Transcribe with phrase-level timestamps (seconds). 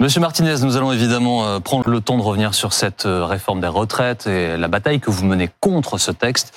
[0.00, 3.60] Monsieur Martinez, nous allons évidemment euh, prendre le temps de revenir sur cette euh, réforme
[3.60, 6.54] des retraites et la bataille que vous menez contre ce texte.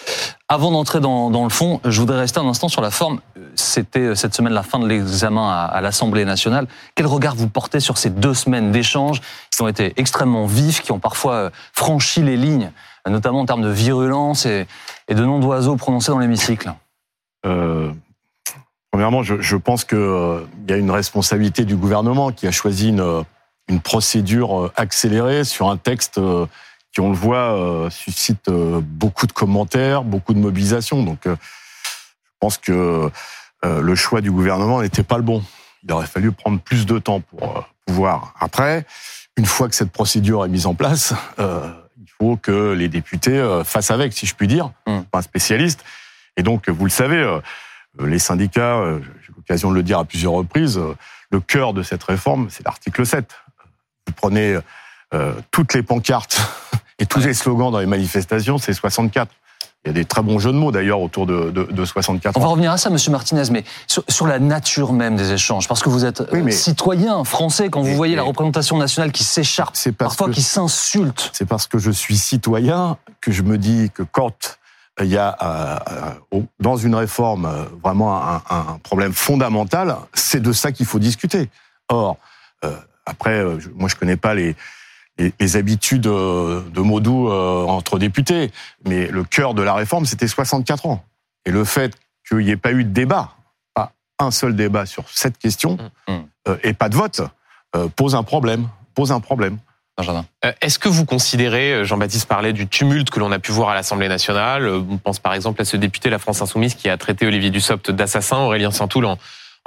[0.48, 3.20] Avant d'entrer dans, le fond, je voudrais rester un instant sur la forme.
[3.56, 6.68] C'était euh, cette semaine la fin de l'examen à, à l'Assemblée nationale.
[6.96, 10.92] Quel regard vous portez sur ces deux semaines d'échanges qui ont été extrêmement vifs, qui
[10.92, 12.72] ont parfois franchi les lignes,
[13.10, 14.68] notamment en termes de virulence et,
[15.10, 16.74] de noms d'oiseaux prononcés dans l'hémicycle
[17.46, 17.92] euh...
[18.92, 23.24] Premièrement, je, pense qu'il euh, y a une responsabilité du gouvernement qui a choisi une,
[23.70, 26.46] une procédure euh, accélérée sur un texte euh,
[26.92, 31.04] qui, on le voit, suscite beaucoup de commentaires, beaucoup de mobilisation.
[31.04, 31.32] Donc, je
[32.42, 33.10] pense que
[33.64, 35.42] le choix du gouvernement n'était pas le bon.
[35.84, 38.34] Il aurait fallu prendre plus de temps pour pouvoir.
[38.42, 38.86] Après,
[39.38, 41.14] une fois que cette procédure est mise en place,
[42.22, 45.00] faut que les députés fassent avec, si je puis dire, mmh.
[45.12, 45.84] pas un spécialiste.
[46.38, 47.40] Et donc, vous le savez euh,
[48.00, 50.96] les syndicats, euh, j'ai l'occasion de le dire à plusieurs reprises, euh,
[51.32, 53.26] le cœur de cette réforme, c'est l'article 7.
[54.06, 54.58] Vous prenez
[55.52, 56.42] toutes les pancartes
[57.00, 59.32] et tous les slogans dans les manifestations, c'est 64.
[59.84, 62.38] Il y a des très bons jeux de mots d'ailleurs autour de, de, de 64
[62.38, 65.82] On va revenir à ça, Monsieur Martinez, mais sur, la nature même des échanges, parce
[65.82, 70.44] que vous êtes citoyen français, quand vous voyez la représentation nationale qui s'écharpe, parfois qui
[70.44, 71.32] s'insulte.
[71.34, 74.60] C'est parce que je suis citoyen que je me dis que quand
[75.00, 75.36] il y a
[76.32, 79.96] euh, dans une réforme euh, vraiment un, un problème fondamental.
[80.14, 81.50] C'est de ça qu'il faut discuter.
[81.90, 82.18] Or,
[82.64, 83.44] euh, après,
[83.74, 84.56] moi je connais pas les,
[85.22, 88.52] les, les habitudes de mots doux entre députés,
[88.86, 91.04] mais le cœur de la réforme c'était 64 ans.
[91.46, 91.96] Et le fait
[92.28, 93.36] qu'il n'y ait pas eu de débat,
[93.74, 95.78] pas un seul débat sur cette question,
[96.08, 96.56] mmh, mmh.
[96.64, 97.22] et pas de vote,
[97.96, 98.68] pose un problème.
[98.94, 99.58] Pose un problème.
[100.46, 103.70] Euh, est-ce que vous considérez, euh, Jean-Baptiste parlait du tumulte que l'on a pu voir
[103.70, 106.76] à l'Assemblée nationale, euh, on pense par exemple à ce député de la France Insoumise
[106.76, 109.18] qui a traité Olivier Dussopt d'assassin, Aurélien Saint-Toul en,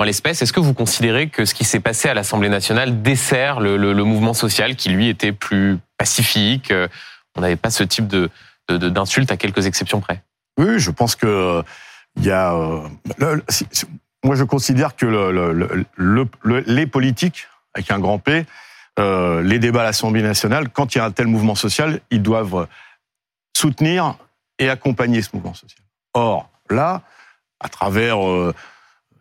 [0.02, 0.42] l'espèce.
[0.42, 4.34] Est-ce que vous considérez que ce qui s'est passé à l'Assemblée nationale dessert le, mouvement
[4.34, 6.72] social qui, lui, était plus pacifique
[7.36, 8.30] On n'avait pas ce type de,
[8.68, 10.22] d'insulte à quelques exceptions près?
[10.58, 11.62] Oui, je pense que
[12.16, 12.54] il y a.
[14.24, 15.06] moi, je considère que
[15.96, 18.46] les politiques, avec un grand P,
[18.98, 22.22] euh, les débats à l'Assemblée nationale, quand il y a un tel mouvement social, ils
[22.22, 22.68] doivent
[23.56, 24.16] soutenir
[24.58, 25.80] et accompagner ce mouvement social.
[26.12, 27.02] Or, là,
[27.58, 28.54] à travers euh,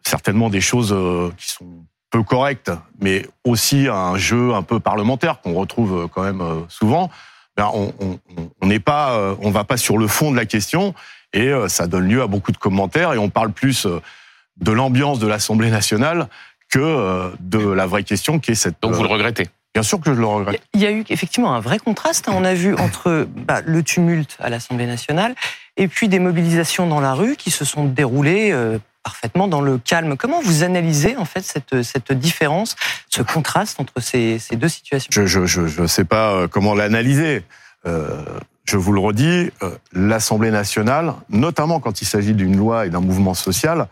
[0.05, 1.67] certainement des choses euh, qui sont
[2.11, 2.71] peu correctes,
[3.01, 7.09] mais aussi un jeu un peu parlementaire qu'on retrouve quand même souvent,
[7.57, 10.93] ben on n'est pas, on va pas sur le fond de la question
[11.33, 15.25] et ça donne lieu à beaucoup de commentaires et on parle plus de l'ambiance de
[15.25, 16.27] l'Assemblée nationale
[16.69, 18.79] que de la vraie question qui est cette.
[18.79, 20.61] Donc vous le regrettez Bien sûr que je le regrette.
[20.75, 22.29] Il y a eu effectivement un vrai contraste.
[22.29, 22.33] Hein.
[22.35, 25.33] On a vu entre bah, le tumulte à l'Assemblée nationale
[25.77, 29.77] et puis des mobilisations dans la rue qui se sont déroulées euh, parfaitement dans le
[29.77, 30.15] calme.
[30.17, 32.75] Comment vous analysez en fait cette, cette différence,
[33.09, 35.09] ce contraste entre ces, ces deux situations?
[35.11, 37.43] Je ne je, je sais pas euh, comment l'analyser.
[37.85, 38.23] Euh,
[38.65, 43.01] je vous le redis, euh, l'Assemblée nationale, notamment quand il s'agit d'une loi et d'un
[43.01, 43.87] mouvement social,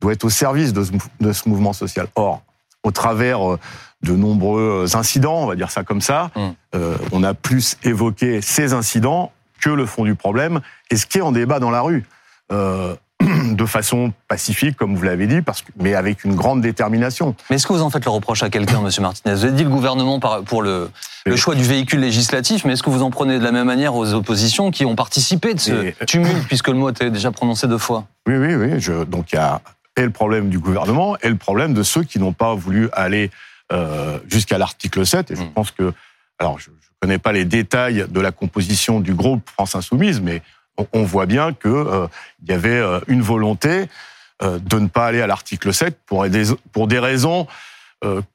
[0.00, 2.08] doit être au service de ce, de ce mouvement social.
[2.14, 2.42] Or,
[2.82, 3.40] au travers
[4.02, 6.30] de nombreux incidents, on va dire ça comme ça.
[6.36, 6.40] Mmh.
[6.74, 10.60] Euh, on a plus évoqué ces incidents que le fond du problème
[10.90, 12.04] et ce qui est en débat dans la rue.
[12.52, 12.94] Euh,
[13.52, 17.34] de façon pacifique, comme vous l'avez dit, parce que, mais avec une grande détermination.
[17.50, 19.34] Mais est-ce que vous en faites le reproche à quelqu'un, Monsieur Martinez?
[19.34, 20.90] Vous avez dit le gouvernement pour le,
[21.26, 23.94] le choix du véhicule législatif, mais est-ce que vous en prenez de la même manière
[23.94, 27.78] aux oppositions qui ont participé de ce tumulte, puisque le mot était déjà prononcé deux
[27.78, 28.06] fois?
[28.26, 28.80] Oui, oui, oui.
[28.80, 29.60] Je, donc il y a
[29.96, 33.30] et le problème du gouvernement et le problème de ceux qui n'ont pas voulu aller
[33.72, 35.30] euh, jusqu'à l'article 7.
[35.30, 35.52] Et je mm.
[35.52, 35.92] pense que,
[36.38, 40.42] alors je ne connais pas les détails de la composition du groupe France Insoumise, mais
[40.92, 42.06] on, voit bien qu'il euh,
[42.46, 43.86] y avait euh, une volonté
[44.42, 47.46] de ne pas aller à l'article 7 pour des, pour des raisons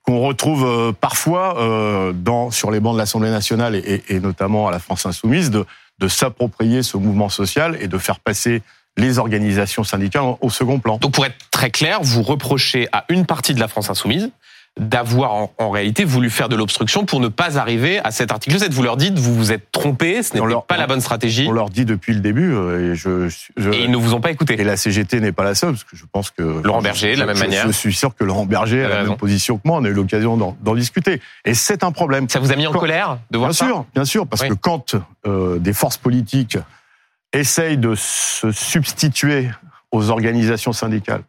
[0.01, 4.79] qu'on retrouve parfois dans, sur les bancs de l'Assemblée nationale et, et, notamment à la
[4.79, 5.67] France Insoumise, de,
[5.99, 8.63] de s'approprier ce mouvement social et de faire passer
[8.97, 10.97] les organisations syndicales au second plan.
[10.97, 14.31] Donc pour être très clair, vous reprochez à une partie de la France Insoumise
[14.79, 18.73] d'avoir en, réalité voulu faire de l'obstruction pour ne pas arriver à cet article 7.
[18.73, 21.45] Vous leur dites, vous vous êtes trompé, ce n'est pas la bonne stratégie.
[21.47, 24.31] On leur dit depuis le début, euh, et, je, et ils ne vous ont pas
[24.31, 24.59] écouté.
[24.59, 26.61] Et la CGT n'est pas la seule, parce que je pense que...
[26.63, 27.67] Laurent Berger, de la même manière.
[27.67, 29.93] Je suis sûr que Laurent Berger a la même position que moi, on a eu
[29.93, 31.21] l'occasion d'en discuter.
[31.45, 32.29] Et c'est un problème.
[32.29, 34.43] Ça vous a mis en colère de voir bien ça Bien sûr, bien sûr, parce
[34.43, 34.95] que quand
[35.27, 36.57] euh, des forces politiques
[37.33, 39.49] essayent de se substituer
[39.91, 41.23] aux organisations syndicales,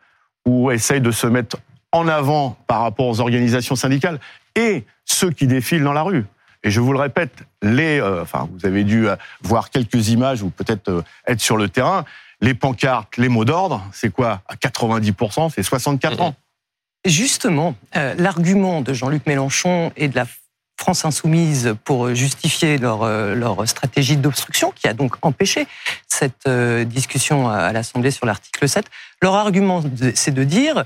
[0.47, 1.57] ou essayent de se mettre
[1.93, 4.21] en avant par rapport aux organisations syndicales
[4.55, 6.25] et ceux qui défilent dans la rue.
[6.63, 7.33] Et je vous le répète,
[7.63, 11.57] les, euh, enfin, vous avez dû euh, voir quelques images ou peut-être euh, être sur
[11.57, 12.05] le terrain.
[12.43, 14.43] les pancartes, les mots d'ordre, c'est quoi?
[14.47, 16.35] À 90%, c'est 64 ans.
[17.07, 20.27] Justement, l'argument de Jean-Luc Mélenchon et de la
[20.79, 25.67] France insoumise pour justifier leur, leur stratégie d'obstruction, qui a donc empêché
[26.07, 26.49] cette
[26.87, 28.85] discussion à l'Assemblée sur l'article 7,
[29.23, 29.83] leur argument,
[30.15, 30.85] c'est de dire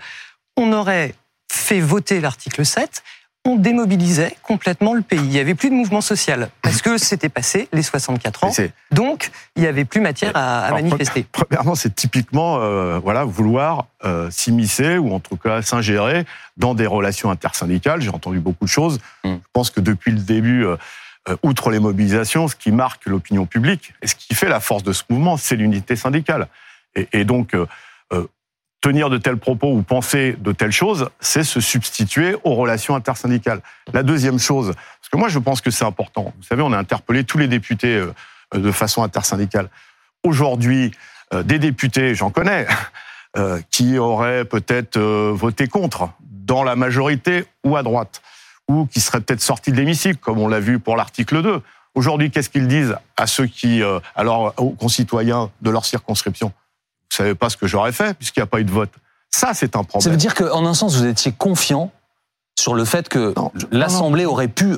[0.56, 1.14] on aurait
[1.50, 3.02] fait voter l'article 7
[3.46, 5.18] on démobilisait complètement le pays.
[5.18, 8.52] Il n'y avait plus de mouvement social parce que c'était passé les 64 ans.
[8.90, 11.26] Donc, il n'y avait plus matière à, manifester.
[11.30, 16.24] Premièrement, c'est typiquement euh, voilà vouloir euh, s'immiscer ou en tout cas s'ingérer
[16.56, 18.00] dans des relations intersyndicales.
[18.00, 18.98] J'ai entendu beaucoup de choses.
[19.24, 19.34] Mm.
[19.34, 20.76] Je pense que depuis le début, euh,
[21.42, 24.94] outre les mobilisations, ce qui marque l'opinion publique et ce qui fait la force de
[24.94, 26.48] ce mouvement, c'est l'unité syndicale.
[26.94, 27.54] Et, et donc
[28.84, 33.62] tenir de tels propos ou penser de telles choses, c'est se substituer aux relations intersyndicales.
[33.94, 36.76] La deuxième chose, parce que moi je pense que c'est important, vous savez, on a
[36.76, 38.12] interpellé tous les députés euh,
[38.52, 39.70] de façon intersyndicale.
[40.22, 40.90] Aujourd'hui,
[41.32, 42.66] euh, des députés, j'en connais,
[43.38, 48.20] euh, qui auraient peut-être voté contre, dans la majorité ou à droite,
[48.68, 51.62] ou qui seraient peut-être sortis de l'hémicycle, comme on l'a vu pour l'article 2.
[51.94, 53.82] Aujourd'hui, qu'est-ce qu'ils disent à ceux qui,
[54.14, 56.52] alors aux concitoyens de leur circonscription?
[57.10, 58.90] Vous savez pas ce que j'aurais fait puisqu'il n'y a pas eu de vote.
[59.30, 60.02] Ça, c'est un problème.
[60.02, 61.90] Ça veut dire qu'en un sens, vous étiez confiant
[62.58, 63.34] sur le fait que
[63.70, 64.76] l'Assemblée aurait pu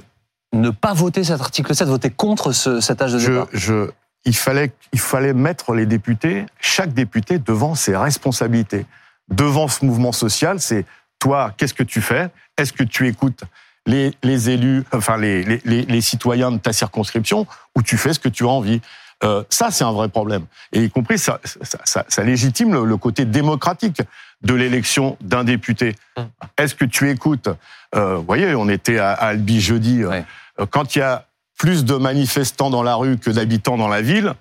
[0.52, 3.90] ne pas voter cet article 7, voter contre ce, cet âge de départ je,
[4.24, 8.86] il, fallait, il fallait mettre les députés, chaque député, devant ses responsabilités.
[9.28, 10.86] Devant ce mouvement social, c'est
[11.18, 12.30] toi, qu'est-ce que tu fais?
[12.56, 13.44] Est-ce que tu écoutes
[13.86, 17.46] les, les élus, enfin les, les, les, citoyens de ta circonscription,
[17.76, 18.80] ou tu fais ce que tu as envie?
[19.24, 20.44] Euh, ça, c'est un vrai problème.
[20.72, 24.02] Et y compris, ça, ça, ça, légitime le, côté démocratique
[24.42, 25.96] de l'élection d'un député.
[26.16, 26.28] Hum.
[26.58, 27.48] Est-ce que tu écoutes
[27.94, 30.02] euh, Vous voyez, on était à, Albi jeudi.
[30.02, 30.22] Euh,
[30.70, 31.26] quand il y a
[31.58, 34.34] plus de manifestants dans la rue que d'habitants dans la ville,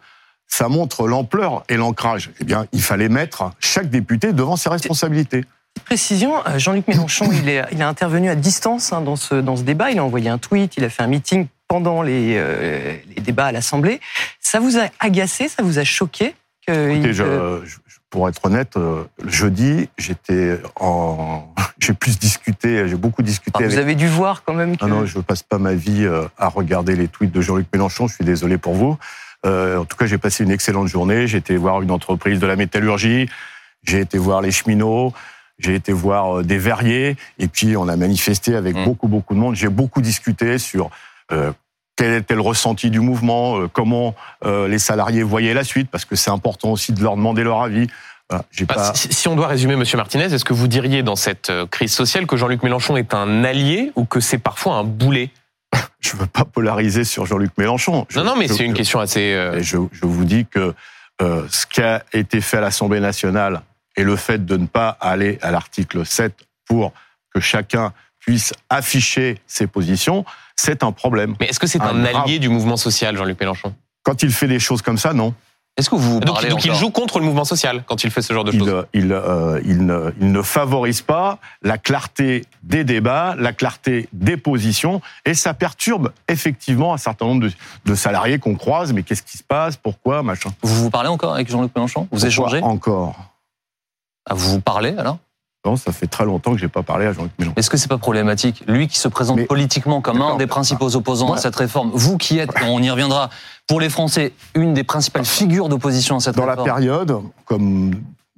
[0.47, 2.31] ça montre l'ampleur et l'ancrage.
[2.41, 5.45] Eh bien, il fallait mettre chaque député devant ses responsabilités.
[5.85, 9.63] Précision, Jean-Luc Mélenchon, il, est, il a intervenu à distance hein, dans, ce, dans ce
[9.63, 9.91] débat.
[9.91, 13.47] Il a envoyé un tweet, il a fait un meeting pendant les, euh, les débats
[13.47, 13.99] à l'Assemblée.
[14.39, 16.35] Ça vous a agacé, ça vous a choqué
[16.67, 17.23] que je,
[18.09, 23.63] pour être honnête, euh, jeudi, j'étais en, j'ai plus discuté, j'ai beaucoup discuté.
[23.63, 24.77] Ah, vous avez dû voir quand même.
[24.77, 24.85] Que...
[24.85, 28.07] non, je passe pas ma vie euh, à regarder les tweets de Jean-Luc Mélenchon.
[28.07, 28.97] Je suis désolé pour vous.
[29.45, 31.27] Euh, en tout cas, j'ai passé une excellente journée.
[31.27, 33.29] J'ai été voir une entreprise de la métallurgie.
[33.83, 35.13] J'ai été voir les cheminots.
[35.59, 37.17] J'ai été voir des verriers.
[37.37, 38.85] Et puis, on a manifesté avec mmh.
[38.85, 39.55] beaucoup, beaucoup de monde.
[39.55, 40.89] J'ai beaucoup discuté sur
[41.95, 46.05] quel était le ressenti du mouvement, euh, comment euh, les salariés voyaient la suite, parce
[46.05, 47.87] que c'est important aussi de leur demander leur avis.
[48.29, 48.43] Bah,
[48.95, 52.35] si on doit résumer, Monsieur Martinez, est-ce que vous diriez dans cette crise sociale que
[52.37, 55.29] Jean-Luc Mélenchon est un allié ou que c'est parfois un boulet?
[55.99, 58.07] Je ne veux pas polariser sur Jean-Luc Mélenchon.
[58.15, 59.33] non, non, mais c'est une question assez.
[59.61, 60.73] Je, je, vous dis que
[61.21, 63.61] ce qui a été fait à l'Assemblée nationale
[63.95, 66.33] et le fait de ne pas aller à l'article 7
[66.67, 66.93] pour
[67.31, 70.25] que chacun puisse afficher ses positions,
[70.55, 71.35] c'est un problème.
[71.39, 73.73] Mais est-ce que c'est un, allié du mouvement social, Jean-Luc Mélenchon?
[74.03, 75.33] Quand il fait des choses comme ça, non.
[75.77, 78.31] Est-ce que vous donc, donc il joue contre le mouvement social quand il fait ce
[78.33, 82.85] genre de choses euh, il, euh, il, ne, il, ne, favorise pas la clarté des
[82.85, 87.51] débats, la clarté des positions, et ça perturbe effectivement un certain nombre de,
[87.83, 88.93] de salariés qu'on croise.
[88.93, 89.75] Mais qu'est-ce qui se passe?
[89.75, 90.23] Pourquoi?
[90.23, 90.51] Machin.
[90.61, 92.07] Vous vous parlez encore avec Jean-Luc Mélenchon?
[92.09, 92.61] Vous échangez?
[92.61, 93.15] Encore?
[94.29, 95.17] Ah, vous vous parlez alors?
[95.75, 97.55] Ça fait très longtemps que j'ai pas parlé à Jean-Luc Mélenchon.
[97.57, 101.33] Est-ce que c'est pas problématique Lui qui se présente politiquement comme un des principaux opposants
[101.33, 103.29] à cette réforme, vous qui êtes, on y reviendra,
[103.67, 106.55] pour les Français, une des principales figures d'opposition à cette réforme.
[106.55, 107.95] Dans la période, comme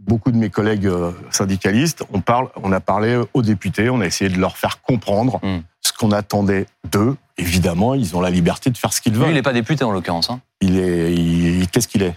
[0.08, 4.06] beaucoup de mes collègues euh, syndicalistes, on, parle, on a parlé aux députés, on a
[4.06, 5.60] essayé de leur faire comprendre hmm.
[5.82, 7.18] ce qu'on attendait d'eux.
[7.38, 9.26] Évidemment, ils ont la liberté de faire ce qu'ils veulent.
[9.26, 10.30] Lui, il n'est pas député en l'occurrence.
[10.30, 10.40] Hein.
[10.62, 12.16] Il est, qu'est-ce qu'il est?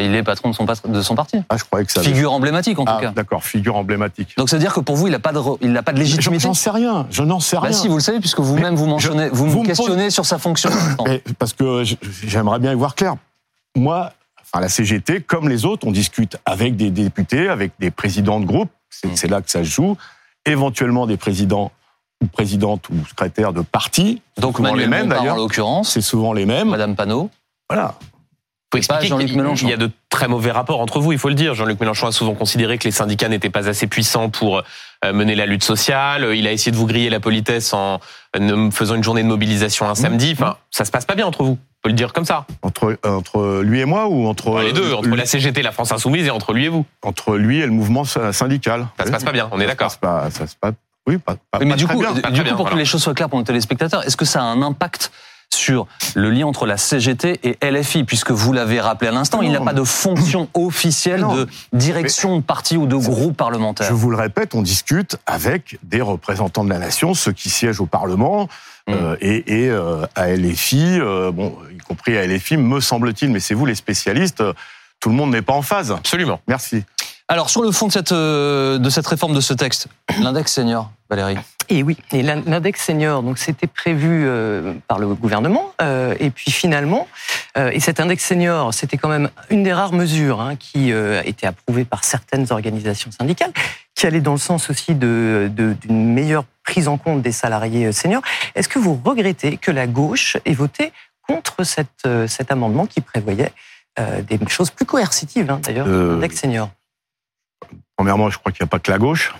[0.00, 1.38] Il est patron de son, de son parti.
[1.48, 2.02] Ah, je croyais que ça.
[2.02, 3.10] Figure emblématique en tout ah, cas.
[3.10, 4.36] D'accord, figure emblématique.
[4.36, 5.98] Donc ça veut dire que pour vous, il n'a pas de, il n'a pas de
[5.98, 6.42] légitimité.
[6.42, 7.06] J'en sais rien.
[7.10, 7.70] Je n'en sais bah rien.
[7.70, 10.70] Bah si, vous le savez puisque vous-même vous mentionnez, vous, me questionnez sur sa fonction.
[11.38, 11.84] parce que
[12.24, 13.14] j'aimerais bien y voir clair.
[13.76, 18.40] Moi, enfin la CGT, comme les autres, on discute avec des députés, avec des présidents
[18.40, 18.70] de groupe.
[18.90, 19.30] C'est mm.
[19.30, 19.96] là que ça se joue.
[20.46, 21.70] Éventuellement des présidents
[22.22, 24.22] ou présidentes ou secrétaires de partis.
[24.38, 25.34] Donc Manuel les mêmes d'ailleurs.
[25.34, 25.90] En l'occurrence.
[25.92, 26.70] C'est souvent les mêmes.
[26.70, 27.30] Madame Panot.
[27.68, 27.94] Voilà
[28.72, 31.54] faut expliquer qu'il y a de très mauvais rapports entre vous, il faut le dire.
[31.54, 34.62] Jean-Luc Mélenchon a souvent considéré que les syndicats n'étaient pas assez puissants pour
[35.04, 36.34] euh, mener la lutte sociale.
[36.34, 38.00] Il a essayé de vous griller la politesse en
[38.70, 40.32] faisant une journée de mobilisation un samedi.
[40.32, 41.58] Enfin, ça se passe pas bien entre vous.
[41.60, 42.46] On peut le dire comme ça.
[42.62, 44.60] Entre, entre lui et moi ou entre...
[44.60, 46.84] les deux, entre la CGT, la France Insoumise et entre lui et vous.
[47.02, 48.86] Entre lui et le mouvement syndical.
[48.98, 49.90] Ça se passe pas bien, on est d'accord.
[49.90, 49.98] Ça
[50.30, 50.72] se passe pas...
[51.06, 53.44] Oui, pas, mais du coup, du coup pour que les choses soient claires pour nos
[53.44, 55.10] téléspectateurs, est-ce que ça a un impact
[55.54, 59.50] sur le lien entre la CGT et LFI, puisque vous l'avez rappelé à l'instant, il
[59.50, 61.34] n'y a pas de fonction officielle Non.
[61.34, 63.86] de direction de parti ou de groupe parlementaire.
[63.88, 67.80] Je vous le répète, on discute avec des représentants de la nation, ceux qui siègent
[67.80, 68.48] au Parlement,
[68.88, 68.92] Mm.
[68.94, 73.38] euh, et, et euh, à LFI, euh, bon, y compris à LFI, me semble-t-il, mais
[73.38, 74.54] c'est vous les spécialistes, euh,
[75.00, 75.92] tout le monde n'est pas en phase.
[75.92, 76.40] Absolument.
[76.48, 76.84] Merci.
[77.28, 79.88] Alors, sur le fond de cette, euh, de cette réforme de ce texte,
[80.20, 81.36] l'index senior, Valérie.
[81.72, 86.30] Et oui, et l'in- l'index senior, donc c'était prévu euh, par le gouvernement, euh, et
[86.30, 87.06] puis finalement,
[87.56, 91.24] euh, et cet index senior, c'était quand même une des rares mesures hein, qui a
[91.24, 93.52] été approuvée par certaines organisations syndicales,
[93.94, 97.92] qui allait dans le sens aussi de de- d'une meilleure prise en compte des salariés
[97.92, 98.22] seniors.
[98.56, 100.92] Est-ce que vous regrettez que la gauche ait voté
[101.28, 103.52] contre cette, cet amendement qui prévoyait
[103.98, 106.70] des choses plus coercitives, hein, d'ailleurs, l'index senior?
[107.96, 109.32] Premièrement, je crois qu'il n'y a pas que la gauche.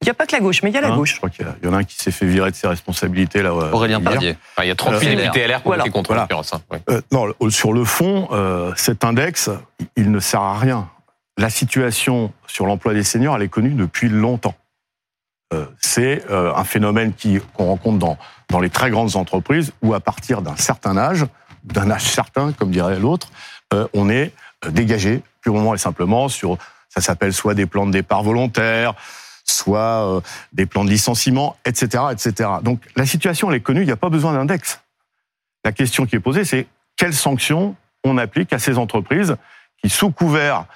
[0.00, 0.96] Il n'y a pas que la gauche, mais il y a la hein.
[0.96, 1.12] gauche.
[1.14, 2.56] Je crois qu'il y a- il y en a un qui s'est fait virer de
[2.56, 3.50] ses responsabilités là.
[3.50, 4.36] euh, Aurélien hier.
[4.52, 5.84] Enfin, il y a 38 Euh, députés LR qui ont Voilà.
[5.90, 6.28] contre, Voilà.
[6.30, 6.60] hein.
[6.70, 6.80] Ouais.
[6.90, 9.50] Euh, non, sur le fond, euh, cet index,
[9.96, 10.88] il ne sert à rien.
[11.36, 14.54] La situation sur l'emploi des seniors, elle est connue depuis longtemps.
[15.52, 18.18] Euh, c'est euh, un phénomène qui qu'on rencontre dans
[18.50, 21.26] dans les très grandes entreprises où à partir d'un certain âge,
[21.64, 23.28] d'un âge certain, comme dirait l'autre,
[23.74, 24.32] euh, on est
[24.70, 26.56] dégagé purement et simplement sur
[26.88, 28.94] ça s'appelle soit des plans de départ volontaires,
[29.50, 30.20] soit euh,
[30.52, 32.50] des plans de licenciement, etc., etc.
[32.62, 34.80] Donc la situation elle est connue, il n'y a pas besoin d'index.
[35.64, 39.36] La question qui est posée, c'est quelles sanctions on applique à ces entreprises
[39.82, 40.66] qui, sous couvert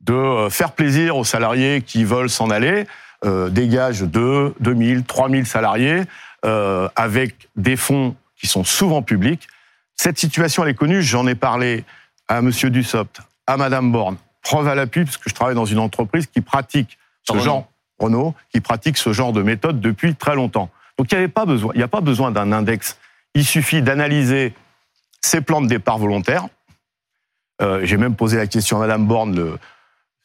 [0.00, 2.86] de euh, faire plaisir aux salariés qui veulent s'en aller,
[3.24, 6.02] euh, dégagent 2, 2000, 3000 salariés
[6.44, 9.48] euh, avec des fonds qui sont souvent publics.
[9.94, 11.02] Cette situation, elle est connue.
[11.02, 11.84] J'en ai parlé
[12.28, 14.16] à Monsieur Dussopt, à Madame Borne.
[14.42, 18.34] Preuve à l'appui, parce que je travaille dans une entreprise qui pratique ce genre, Renault,
[18.50, 20.70] qui pratique ce genre de méthode depuis très longtemps.
[20.98, 22.98] Donc il n'y avait pas besoin, il n'y a pas besoin d'un index.
[23.34, 24.54] Il suffit d'analyser
[25.20, 26.46] ces plans de départ volontaires.
[27.62, 29.58] Euh, J'ai même posé la question à Madame Borne, le,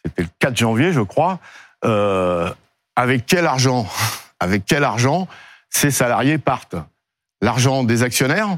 [0.03, 1.39] c'était le 4 janvier, je crois.
[1.85, 2.49] Euh,
[2.95, 3.87] avec quel argent,
[4.39, 5.27] avec quel argent
[5.69, 6.75] ces salariés partent?
[7.41, 8.57] L'argent des actionnaires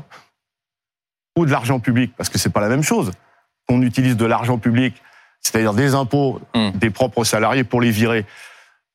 [1.37, 2.13] ou de l'argent public?
[2.17, 3.11] Parce que c'est pas la même chose.
[3.69, 5.01] On utilise de l'argent public,
[5.39, 6.71] c'est-à-dire des impôts Hmm.
[6.71, 8.25] des propres salariés pour les virer.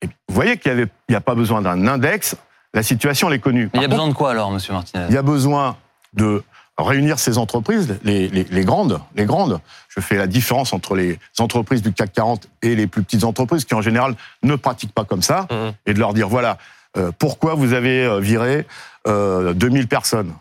[0.02, 2.37] Et vous voyez qu'il n'y a pas besoin d'un index.
[2.75, 3.71] La situation, elle est connue.
[3.73, 5.07] Mais il y a besoin de quoi alors, Monsieur Martinez?
[5.09, 5.76] il y a besoin
[6.14, 6.43] de
[6.76, 9.61] réunir ces entreprises, les, les, les grandes, les grandes.
[9.88, 13.64] Je fais la différence entre les entreprises du CAC 40 et les plus petites entreprises
[13.64, 14.14] qui en général
[14.45, 15.73] ne pratiquent pas comme ça, Mhm.
[15.87, 16.57] et de leur dire voilà
[16.97, 18.67] euh, pourquoi vous avez euh, viré
[19.09, 20.33] euh, 2000 personnes,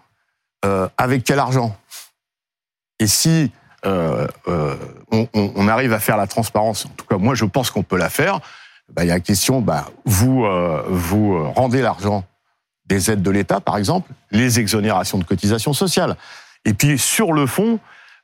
[0.65, 1.75] Euh, avec quel argent,
[2.99, 3.51] et si
[3.85, 4.75] euh, euh,
[5.11, 7.83] on, on- on arrive à faire la transparence, en tout cas moi je pense qu'on
[7.83, 8.39] peut la faire.
[8.93, 12.23] Bah, il y a la question, bah, vous euh, vous euh, rendez l'argent
[12.85, 16.15] des aides de l'État, par exemple, les exonérations de cotisations sociales.
[16.63, 17.79] Et puis, sur le fond,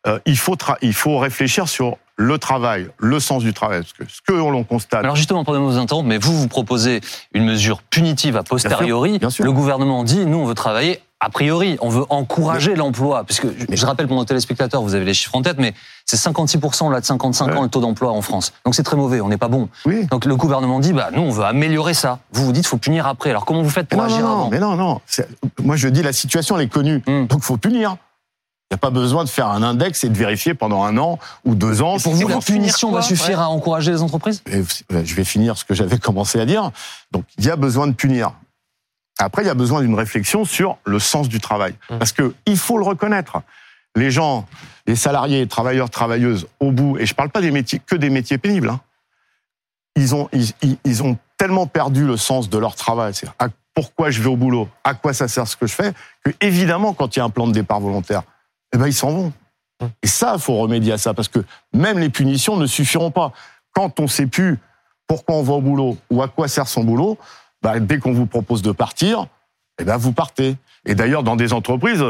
[0.08, 3.82] euh, il, faut il faut réfléchir sur le travail, le sens du travail.
[3.82, 7.01] Parce que ce que l'on constate, Alors justement, de vous interrompre, mais vous, vous proposez
[7.34, 9.20] une mesure punitive a posteriori.
[9.20, 9.43] bien sûr.
[9.43, 13.24] Le gouvernement dit, nous, on veut travailler a priori, on veut encourager l'emploi.
[13.24, 15.74] Puisque, je- je rappelle pour nos téléspectateurs, vous avez les chiffres en tête, mais
[16.06, 18.51] c'est 56% là de 55 ans le taux d'emploi en France.
[18.65, 19.70] Donc c'est très mauvais, on n'est pas bon.
[19.86, 20.06] oui.
[20.08, 22.20] Donc le gouvernement dit, bah nous, on veut améliorer ça.
[22.34, 23.30] Vous vous dites, faut punir après.
[23.30, 25.01] Alors comment vous faites pour non, non, agir non, avant mais non, non.
[25.63, 27.01] Moi, je dis la situation, elle est connue.
[27.08, 27.25] Hmm.
[27.27, 27.96] Donc, faut punir.
[28.72, 31.20] Il n'y a pas besoin de faire un index et de vérifier pendant un an
[31.46, 31.98] ou deux ans.
[31.98, 34.42] Et pour vous, la punition va suffire à encourager les entreprises?
[34.51, 34.63] Et
[35.06, 36.72] Je vais finir ce que j'avais commencé à dire.
[37.12, 38.32] Donc, il y a besoin de punir.
[39.20, 41.75] Après, il y a besoin d'une réflexion sur le sens du travail.
[41.89, 41.98] Mmh.
[41.98, 43.41] Parce que il faut le reconnaître.
[43.96, 44.48] Les gens,
[44.88, 48.39] les salariés, travailleurs, travailleuses, au bout, et je parle pas des métiers, que des métiers
[48.39, 48.82] pénibles, hein,
[49.96, 50.29] ils ont,
[50.84, 53.13] ils, ont tellement perdu le sens de leur travail.
[53.13, 53.27] C'est
[53.75, 55.93] pourquoi je vais au boulot, à quoi ça sert ce que je fais,
[56.25, 58.24] que évidemment, quand il y a un plan de départ volontaire,
[58.74, 59.34] eh ben, ils s'en vont.
[59.79, 59.86] Mmh.
[60.01, 63.32] Et ça, il faut remédier à ça, parce que même les punitions ne suffiront pas.
[63.74, 64.58] Quand on sait plus
[65.05, 67.20] pourquoi on va au boulot ou à quoi sert son boulot,
[67.63, 69.27] bah, dès qu'on vous propose de partir,
[69.79, 70.55] eh ben, vous partez.
[70.86, 72.03] Et d'ailleurs, dans des entreprises,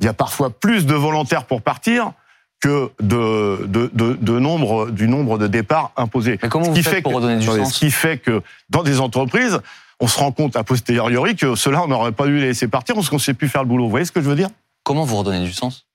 [0.00, 2.12] il y a parfois plus de volontaires pour partir
[2.60, 6.38] que de, de, de, de nombre, du nombre de départs imposés.
[6.42, 8.18] Mais comment Ce vous qui faites fait pour que- redonner du sens Ce qui fait
[8.18, 9.60] que dans des entreprises,
[10.00, 12.94] on se rend compte a posteriori que cela, on n'aurait pas dû les laisser partir
[12.94, 13.84] parce qu'on ne sait plus faire le boulot.
[13.84, 14.48] Vous voyez ce que je veux dire?
[14.84, 15.86] Comment vous redonnez du sens?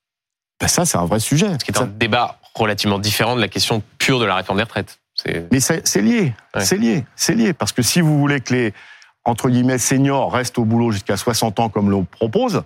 [0.60, 1.48] Ben Ça, c'est un vrai sujet.
[1.58, 4.64] Ce qui est un débat relativement différent de la question pure de la réforme des
[4.64, 4.98] retraites.
[5.52, 6.64] Mais c'est c'est lié, Ouais.
[6.64, 7.52] c'est lié, c'est lié.
[7.52, 8.74] Parce que si vous voulez que les,
[9.24, 12.62] entre guillemets, seniors restent au boulot jusqu'à 60 ans comme l'on propose,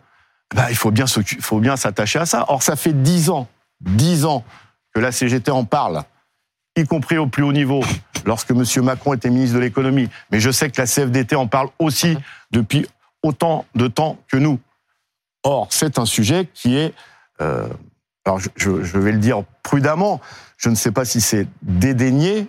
[0.54, 1.06] ben, il faut bien
[1.40, 2.46] faut bien s'attacher à ça.
[2.48, 3.48] Or, ça fait 10 ans,
[3.80, 4.44] 10 ans
[4.94, 6.02] que la CGT en parle,
[6.76, 7.82] y compris au plus haut niveau,
[8.24, 8.64] lorsque M.
[8.82, 10.08] Macron était ministre de l'économie.
[10.30, 12.16] Mais je sais que la CFDT en parle aussi
[12.50, 12.86] depuis
[13.22, 14.58] autant de temps que nous.
[15.42, 16.94] Or, c'est un sujet qui est,
[17.40, 17.68] euh,
[18.24, 20.20] alors je vais le dire prudemment,
[20.56, 22.48] je ne sais pas si c'est dédaigné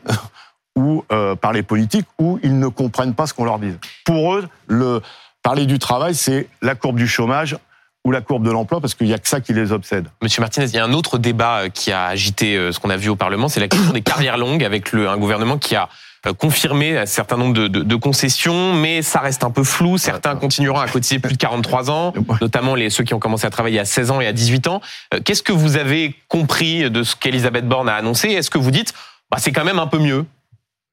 [0.80, 3.74] ou euh, par les politiques ou ils ne comprennent pas ce qu'on leur dit.
[4.06, 5.02] Pour eux, le
[5.44, 7.58] parler du travail, c'est la courbe du chômage
[8.06, 10.08] ou la courbe de l'emploi parce qu'il n'y a que ça qui les obsède.
[10.22, 12.90] Monsieur Martinez, il y a un autre débat euh, qui a agité euh, ce qu'on
[12.90, 15.76] a vu au Parlement, c'est la question des carrières longues avec le, un gouvernement qui
[15.76, 15.90] a
[16.26, 19.98] euh, confirmé un certain nombre de, de, de, concessions, mais ça reste un peu flou.
[19.98, 23.50] Certains continueront à cotiser plus de 43 ans, notamment les, ceux qui ont commencé à
[23.50, 24.82] travailler à 16 ans et à 18 ans.
[25.26, 28.30] Qu'est-ce que vous avez compris de ce qu'Elisabeth Borne a annoncé?
[28.30, 28.94] Est-ce que vous dites,
[29.30, 30.26] bah, c'est quand même un peu mieux?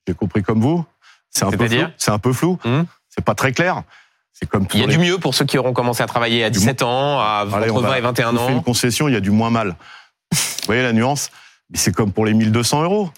[0.06, 0.84] J'ai compris comme vous.
[1.30, 1.86] C'est un, peu flou.
[1.98, 2.58] C'est un peu flou.
[3.08, 3.82] C'est pas très clair.
[4.32, 6.50] C'est comme il y a du mieux pour ceux qui auront commencé à travailler à
[6.50, 8.46] 17 ans, à 20 et 21 ans.
[8.46, 9.76] Fait une concession, il y a du moins mal.
[10.32, 11.30] Vous voyez la nuance?
[11.70, 13.10] Mais c'est comme pour les 1200 euros.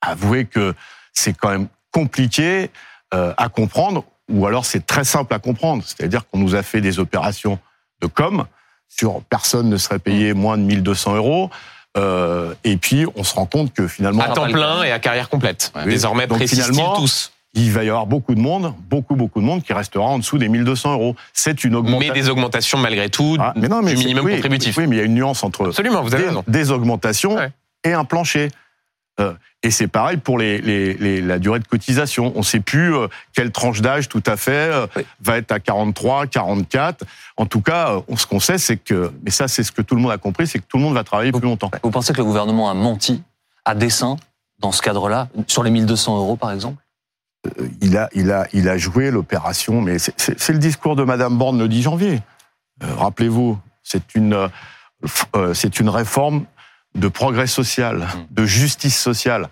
[0.00, 0.74] Avouez que
[1.12, 2.70] c'est quand même compliqué
[3.12, 5.82] euh, à comprendre, ou alors c'est très simple à comprendre.
[5.84, 7.58] C'est-à-dire qu'on nous a fait des opérations
[8.00, 8.46] de com
[8.88, 11.50] sur personne ne serait payé moins de 1200 euros.
[11.96, 15.28] Euh, et puis on se rend compte que finalement à temps plein et à carrière
[15.28, 15.72] complète.
[15.84, 19.72] Désormais, précisent tous il va y avoir beaucoup de monde, beaucoup, beaucoup de monde qui
[19.72, 21.16] restera en dessous des 1200 euros.
[21.32, 22.12] C'est une augmentation.
[22.12, 24.76] Mais des augmentations malgré tout ah, mais non, mais du minimum contributif.
[24.76, 27.38] Oui, mais il y a une nuance entre Absolument, vous avez des, des augmentations
[27.84, 28.50] et un plancher.
[29.20, 32.32] Euh, et c'est pareil pour les, les, les, la durée de cotisation.
[32.34, 34.86] On ne sait plus euh, quelle tranche d'âge tout à fait euh,
[35.20, 37.04] va être à 43, 44.
[37.36, 40.02] En tout cas, ce qu'on sait, c'est que, mais ça c'est ce que tout le
[40.02, 41.70] monde a compris, c'est que tout le monde va travailler plus longtemps.
[41.82, 43.22] Vous pensez que le gouvernement a menti
[43.64, 44.16] à dessein
[44.58, 46.82] dans ce cadre-là, sur les 1200 euros par exemple?
[47.80, 51.58] Il a, il a, il a joué l'opération, mais c'est le discours de Madame Borne
[51.58, 52.20] le 10 janvier.
[52.82, 54.48] Euh, rappelez-vous, c'est une,
[55.34, 56.46] euh, c'est une réforme
[56.94, 58.26] de progrès social, mmh.
[58.30, 59.48] de justice sociale.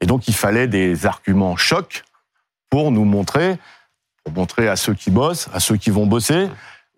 [0.00, 2.04] Et donc, il fallait des arguments chocs
[2.70, 3.56] pour nous montrer,
[4.24, 6.48] pour montrer à ceux qui bossent, à ceux qui vont bosser.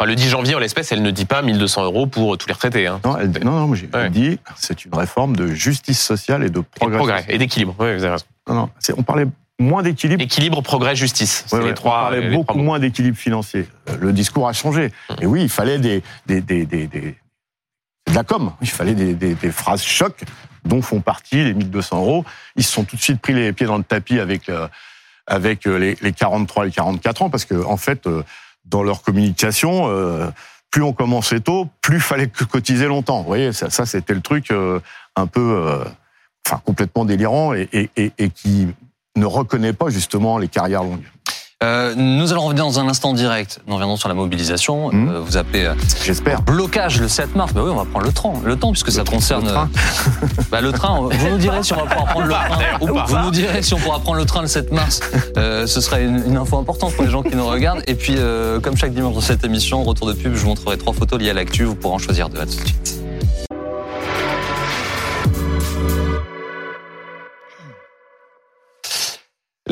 [0.04, 2.86] Le 10 janvier, en l'espèce, elle ne dit pas 1200 euros pour tous les retraités.
[2.86, 3.00] Hein.
[3.04, 6.94] Non, elle, non, non, j'ai dit, c'est une réforme de justice sociale et de progrès.
[6.94, 7.74] Et, progrès, et d'équilibre.
[7.80, 8.24] Oui, vous avez raison.
[8.48, 9.26] Non, non, on parlait
[9.58, 10.22] moins d'équilibre.
[10.22, 11.44] Équilibre, progrès, justice.
[11.48, 11.98] C'est les trois.
[11.98, 13.66] On parlait beaucoup moins d'équilibre financier.
[13.88, 14.92] Euh, le discours a changé.
[15.08, 15.16] Hum.
[15.20, 17.16] Et oui, il fallait des, des, des, des, des
[18.08, 18.52] de la com.
[18.60, 20.22] Il fallait des, des, des, phrases choc
[20.64, 22.24] dont font partie les 1200 euros.
[22.56, 24.68] Ils se sont tout de suite pris les pieds dans le tapis avec euh,
[25.26, 28.08] avec euh, les, les 43 et 44 ans parce que en fait,
[28.64, 29.88] dans leur communication.
[30.70, 33.20] plus on commençait tôt, plus fallait cotiser longtemps.
[33.20, 34.52] Vous voyez, ça, ça c'était le truc
[35.16, 35.82] un peu,
[36.46, 38.68] enfin complètement délirant et, et, et qui
[39.16, 41.04] ne reconnaît pas justement les carrières longues.
[41.64, 43.58] Euh, nous allons revenir dans un instant direct.
[43.66, 44.92] Nous reviendrons sur la mobilisation.
[44.92, 45.08] Mmh.
[45.08, 45.64] Euh, vous appelez.
[45.64, 46.40] Euh, J'espère.
[46.42, 47.52] Blocage le 7 mars.
[47.52, 48.32] Bah oui, on va prendre le train.
[48.44, 49.46] Le temps, puisque ça concerne.
[49.46, 49.70] Le train.
[50.52, 51.00] bah, le train.
[51.10, 53.06] Vous nous direz si on va pouvoir prendre le train.
[53.06, 55.00] Vous nous direz si on pourra prendre le train le 7 mars.
[55.36, 57.82] Euh, ce serait une, une, info importante pour les gens qui nous regardent.
[57.88, 60.78] Et puis, euh, comme chaque dimanche dans cette émission, retour de pub, je vous montrerai
[60.78, 61.64] trois photos liées à l'actu.
[61.64, 62.38] Vous pourrez en choisir deux.
[62.38, 62.97] À tout de suite.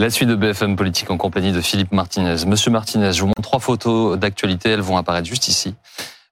[0.06, 2.36] La suite de BFM Politique en compagnie de Philippe Martinez.
[2.46, 5.74] Monsieur Martinez, je vous montre trois photos d'actualité, elles vont apparaître juste ici.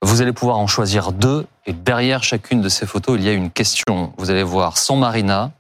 [0.01, 3.33] Vous allez pouvoir en choisir deux et derrière chacune de ces photos, il y a
[3.33, 4.13] une question.
[4.17, 5.51] Vous allez voir San Marina,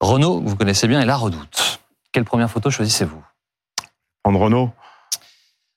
[0.00, 1.78] Renault, vous connaissez bien, et La Redoute.
[2.10, 3.22] Quelle première photo choisissez-vous?
[4.24, 4.72] Prendre Renault.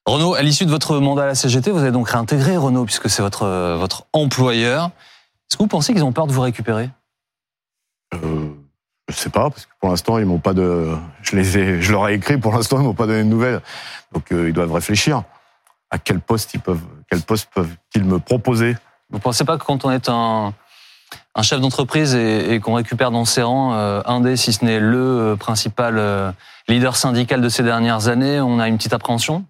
[0.08, 3.08] Renault, à l'issue de votre mandat à la CGT, vous avez donc réintégré Renault puisque
[3.08, 4.86] c'est votre, votre employeur.
[5.48, 6.90] Est-ce que vous pensez qu'ils ont peur de vous récupérer?
[8.16, 8.65] Euh...
[9.10, 10.96] Je sais pas, parce que pour l'instant, ils m'ont pas de.
[11.22, 12.38] Je les ai, je leur ai écrit.
[12.38, 13.62] Pour l'instant, ils m'ont pas donné de nouvelles.
[14.14, 15.24] Donc, euh, ils doivent réfléchir.
[15.92, 18.76] À quel poste ils peuvent, quel poste peuvent-ils me proposer
[19.12, 20.54] Vous pensez pas que quand on est un,
[21.36, 24.66] un chef d'entreprise et, et qu'on récupère dans ses rangs euh, un des, si ce
[24.66, 26.32] n'est le euh, principal euh,
[26.68, 29.46] leader syndical de ces dernières années, on a une petite appréhension?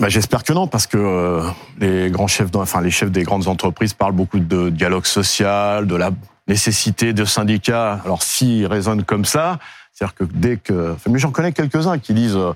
[0.00, 3.48] Bah, J'espère que non, parce que euh, les grands chefs, enfin les chefs des grandes
[3.48, 6.10] entreprises parlent beaucoup de dialogue social, de la
[6.48, 8.00] nécessité de syndicats.
[8.04, 9.58] Alors s'ils raisonnent comme ça,
[9.92, 12.52] c'est-à-dire que dès que, enfin, mais j'en connais quelques-uns qui disent, euh,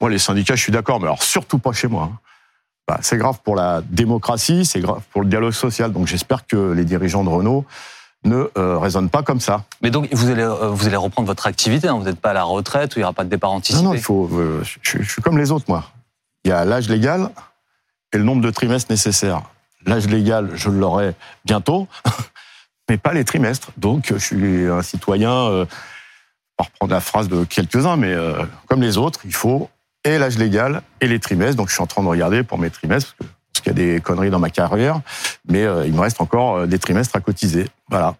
[0.00, 2.10] moi les syndicats, je suis d'accord, mais alors surtout pas chez moi.
[2.12, 2.18] Hein.
[2.88, 5.92] Bah, c'est grave pour la démocratie, c'est grave pour le dialogue social.
[5.92, 7.66] Donc j'espère que les dirigeants de Renault
[8.24, 9.64] ne euh, raisonnent pas comme ça.
[9.82, 11.98] Mais donc vous allez euh, vous allez reprendre votre activité, hein.
[11.98, 13.82] vous n'êtes pas à la retraite où il n'y aura pas de départ anticipé?
[13.82, 14.28] Non, non, il faut.
[14.32, 15.84] Euh, je, je, suis comme les autres, moi.
[16.44, 17.30] Il y a l'âge légal
[18.12, 19.42] et le nombre de trimestres nécessaires.
[19.84, 21.14] L'âge légal, je l'aurai
[21.44, 21.88] bientôt.
[22.88, 23.70] mais pas les trimestres.
[23.76, 25.64] Donc, je suis un citoyen, euh,
[26.56, 29.70] pour reprendre la phrase de quelques-uns, mais euh, comme les autres, il faut
[30.04, 31.56] et l'âge légal et les trimestres.
[31.56, 34.00] Donc, je suis en train de regarder pour mes trimestres, parce qu'il y a des
[34.00, 35.00] conneries dans ma carrière,
[35.48, 37.68] mais euh, il me reste encore euh, des trimestres à cotiser.
[37.88, 38.14] Voilà.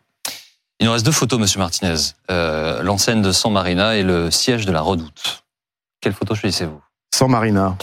[0.81, 1.97] Il nous reste deux photos, Monsieur Martinez.
[2.31, 5.43] Euh, L'enseigne de San Marina et le siège de la Redoute.
[6.01, 6.81] Quelle photo choisissez-vous?
[7.13, 7.77] San Marina.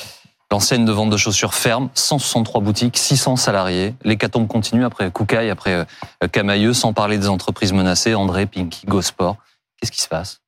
[0.55, 3.93] L'enseigne de vente de chaussures ferme, 163 boutiques, 600 salariés.
[4.05, 5.85] L'hécatombe continue après Koukaï, après
[6.23, 9.35] euh, Camailleux, sans parler des entreprises menacées, André, Pinky, GoSport.
[9.75, 10.39] Qu'est-ce qui se passe?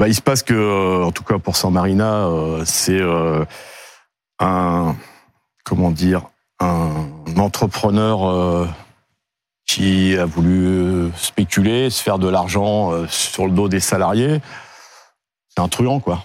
[0.00, 3.00] Bah, Il se passe que, euh, en tout cas pour San Marina, euh, c'est
[4.40, 4.96] un,
[5.62, 6.22] comment dire,
[6.58, 8.66] un entrepreneur
[9.64, 14.40] qui a voulu spéculer, se faire de l'argent sur le dos des salariés.
[15.50, 16.24] C'est un truand, quoi.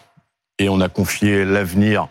[0.57, 2.07] Et on a confié l'avenir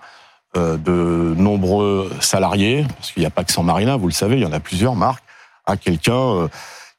[0.54, 4.42] de nombreux salariés, parce qu'il n'y a pas que San Marina, vous le savez, il
[4.42, 5.24] y en a plusieurs marques,
[5.66, 6.48] à quelqu'un euh,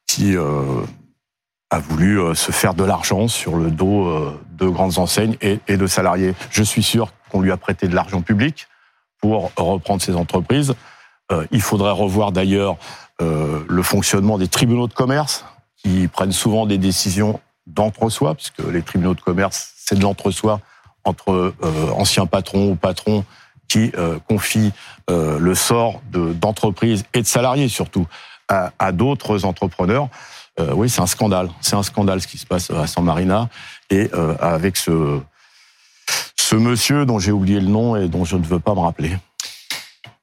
[0.07, 0.81] qui euh,
[1.69, 6.33] a voulu se faire de l'argent sur le dos de grandes enseignes et de salariés.
[6.51, 8.67] Je suis sûr qu'on lui a prêté de l'argent public
[9.19, 10.75] pour reprendre ces entreprises.
[11.51, 12.77] Il faudrait revoir d'ailleurs
[13.19, 15.43] le fonctionnement des tribunaux de commerce,
[15.75, 20.61] qui prennent souvent des décisions d'entre-soi, puisque les tribunaux de commerce, c'est de l'entre-soi
[21.03, 21.53] entre
[21.97, 23.25] anciens patrons ou patrons
[23.67, 24.71] qui euh, confie
[25.09, 28.07] euh, le sort d'entreprises et de salariés surtout
[28.47, 30.09] à, à d'autres entrepreneurs.
[30.59, 31.49] Euh, oui, c'est un scandale.
[31.61, 33.49] C'est un scandale ce qui se passe à San Marina
[33.89, 35.19] et avec ce
[36.37, 39.17] ce monsieur dont j'ai oublié le nom et dont je ne veux pas me rappeler.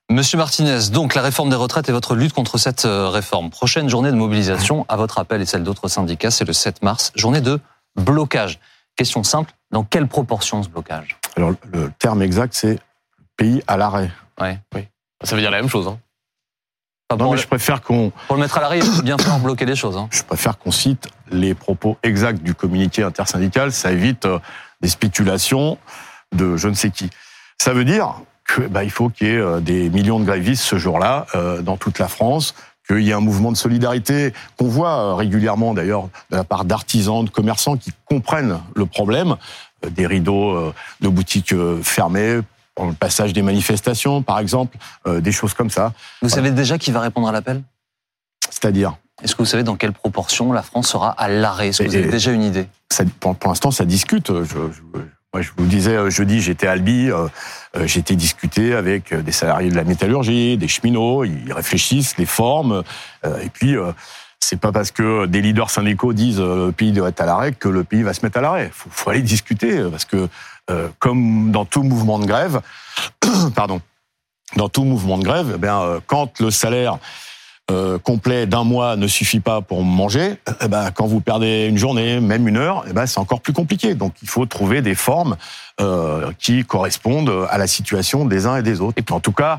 [0.08, 3.50] Monsieur Martinez, donc la réforme des retraites et votre lutte contre cette réforme.
[3.50, 7.12] Prochaine journée de mobilisation à votre appel et celle d'autres syndicats, c'est le 7 mars,
[7.16, 7.58] journée de
[7.96, 8.60] blocage.
[8.94, 11.16] Question simple, dans quelle proportion ce blocage?
[11.36, 12.78] Alors le terme exact c'est
[13.42, 14.10] pays à l'arrêt.
[14.40, 14.86] Ouais, oui.
[15.24, 15.88] Ça veut dire la même chose.
[15.88, 15.98] Hein.
[17.18, 18.12] non, mais je préfère qu'on.
[18.26, 19.96] Pour le mettre à l'arrêt, il faut bien faire bloquer les choses.
[19.96, 20.08] Hein.
[20.10, 23.72] Je préfère qu'on cite les propos exacts du communiqué intersyndical.
[23.72, 24.38] Ça évite euh,
[24.80, 25.78] des spéculations
[26.32, 27.10] de je ne sais qui.
[27.60, 30.78] Ça veut dire que bah, faut qu'il y ait euh, des millions de grévistes ce
[30.78, 32.54] jour-là euh, dans toute la France,
[32.86, 37.24] qu'il y ait un mouvement de solidarité qu'on voit régulièrement d'ailleurs de la part d'artisans,
[37.24, 39.36] de commerçants qui comprennent le problème
[39.88, 42.40] des rideaux de boutiques fermées
[42.80, 45.92] le passage des manifestations, par exemple, euh, des choses comme ça.
[46.22, 47.62] Vous savez déjà qui va répondre à l'appel?
[48.50, 48.96] C'est-à-dire?
[49.22, 51.68] Est-ce que vous savez dans quelle proportion la France sera à l'arrêt?
[51.68, 52.66] Est-ce que vous avez déjà une idée?
[53.20, 54.28] Pour, l'instant, ça discute.
[54.28, 54.58] Je,
[55.32, 57.28] moi, je vous disais euh, jeudi, j'étais à Albi, euh,
[57.84, 62.82] j'étais discuté avec des salariés de la métallurgie, des cheminots, ils réfléchissent, les formes,
[63.24, 63.76] et puis
[64.40, 67.68] c'est pas parce que des leaders syndicaux disent le pays doit être à l'arrêt que
[67.68, 68.70] le pays va se mettre à l'arrêt.
[68.74, 70.28] Faut, faut aller discuter parce que
[70.70, 72.60] euh, comme dans tout mouvement de grève,
[73.54, 73.80] pardon,
[74.56, 76.98] dans tout mouvement de grève, eh euh, quand le salaire
[77.70, 81.78] euh, complet d'un mois ne suffit pas pour manger, eh ben, quand vous perdez une
[81.78, 83.94] journée, même une heure, eh ben, c'est encore plus compliqué.
[83.94, 85.36] Donc il faut trouver des formes
[86.38, 88.98] qui correspondent à la situation des uns et des autres.
[88.98, 89.58] Et en tout cas,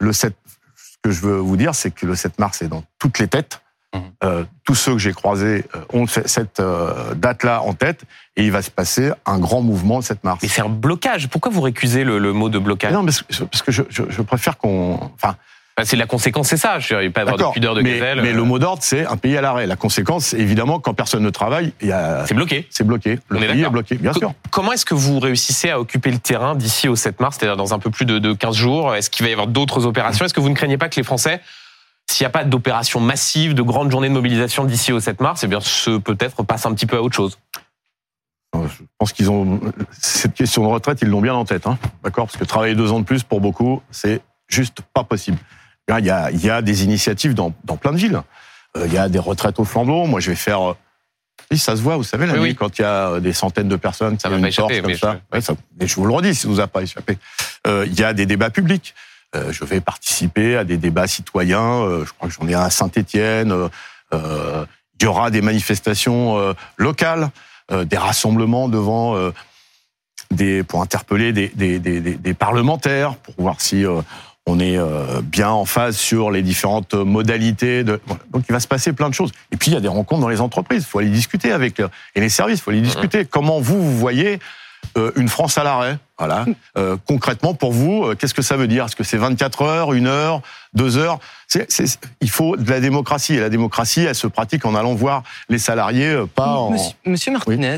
[0.00, 0.34] le 7,
[0.74, 3.28] ce que je veux vous dire, c'est que le 7 mars est dans toutes les
[3.28, 3.60] têtes.
[3.94, 4.02] Mhm.
[4.22, 8.04] Euh, tous ceux que j'ai croisés euh, ont cette euh, date-là en tête
[8.36, 10.38] et il va se passer un grand mouvement le 7 mars.
[10.42, 11.28] Mais c'est un blocage.
[11.28, 12.92] Pourquoi vous récusez le, mot de blocage?
[12.92, 15.00] Non, parce que, parce que je, je, je préfère qu'on.
[15.14, 15.36] Enfin,
[15.80, 16.78] bah, c'est la conséquence, c'est ça.
[16.78, 19.36] Je ne pas avoir de pudeur de mais, Mais le mot d'ordre, c'est un pays
[19.38, 19.66] à l'arrêt.
[19.66, 22.26] La conséquence, évidemment, quand personne ne travaille, il y a.
[22.26, 22.66] C'est bloqué.
[22.70, 23.18] C'est bloqué.
[23.28, 24.34] Le On pays est, bloqué, bien sûr.
[24.50, 27.72] Comment est-ce que vous réussissez à occuper le terrain d'ici au 7 mars, c'est-à-dire dans
[27.72, 28.94] un peu plus de, de 15 jours?
[28.94, 30.24] Est-ce qu'il va y avoir d'autres opérations?
[30.24, 31.40] Est-ce que vous ne craignez pas que les Français
[32.10, 35.44] s'il n'y a pas d'opération massive, de grandes journées de mobilisation d'ici au 7 mars,
[35.44, 37.38] eh bien, ce peut-être passe un petit peu à autre chose.
[38.52, 39.60] Je pense qu'ils ont
[39.92, 41.78] cette question de retraite, ils l'ont bien en tête, hein.
[42.02, 42.26] d'accord?
[42.26, 45.38] Parce que travailler deux ans de plus pour beaucoup, c'est juste pas possible.
[45.88, 48.20] Il y a, il y a des initiatives dans, dans plein de villes.
[48.76, 50.06] Euh, il y a des retraites au flambeau.
[50.06, 50.74] Moi, je vais faire.
[51.50, 53.76] Oui, ça se voit, vous savez, la nuit, quand il y a des centaines de
[53.76, 55.20] personnes ça qui ont une comme ça.
[55.32, 55.52] Je...
[55.80, 57.18] mais je vous le redis, si vous a pas échappé.
[57.66, 58.94] Euh, il y a des débats publics.
[59.36, 61.82] Euh, je vais participer à des débats citoyens.
[61.82, 63.52] Euh, je crois que j'en ai un à Saint-Étienne.
[64.12, 64.64] Euh,
[65.00, 67.30] il y aura des manifestations locales,
[67.72, 69.16] des rassemblements devant
[70.30, 73.86] des pour interpeller des, des, des, des, parlementaires pour voir si
[74.44, 74.78] on est
[75.22, 77.82] bien en phase sur les différentes modalités.
[77.82, 77.98] De...
[78.30, 79.32] Donc il va se passer plein de choses.
[79.52, 80.82] Et puis il y a des rencontres dans les entreprises.
[80.82, 81.80] Il faut aller discuter avec
[82.14, 82.58] et les services.
[82.58, 83.24] Il faut aller discuter.
[83.24, 84.38] Comment vous vous voyez
[85.16, 86.44] une France à l'arrêt voilà.
[86.78, 88.84] Euh, concrètement, pour vous, euh, qu'est-ce que ça veut dire?
[88.84, 90.40] Est-ce que c'est 24 heures, une heure,
[90.72, 91.18] deux heures?
[92.20, 93.34] Il faut de la démocratie.
[93.34, 96.70] Et la démocratie, elle se pratique en allant voir les salariés, euh, pas en...
[97.04, 97.76] Monsieur, Martinez,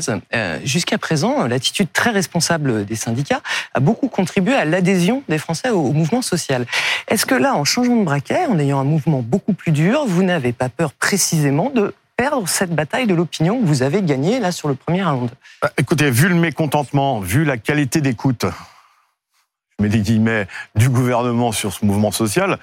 [0.63, 3.41] jusqu'à présent, l'attitude très responsable des syndicats
[3.73, 6.67] a beaucoup contribué à l'adhésion des Français au, mouvement social.
[7.07, 10.21] Est-ce que là, en changeant de braquet, en ayant un mouvement beaucoup plus dur, vous
[10.21, 14.51] n'avez pas peur précisément de perdre cette bataille de l'opinion que vous avez gagnée là
[14.51, 15.29] sur le premier round
[15.61, 18.45] bah, Écoutez, vu le mécontentement, vu la qualité d'écoute,
[19.77, 22.59] je mets des guillemets, du gouvernement sur ce mouvement social,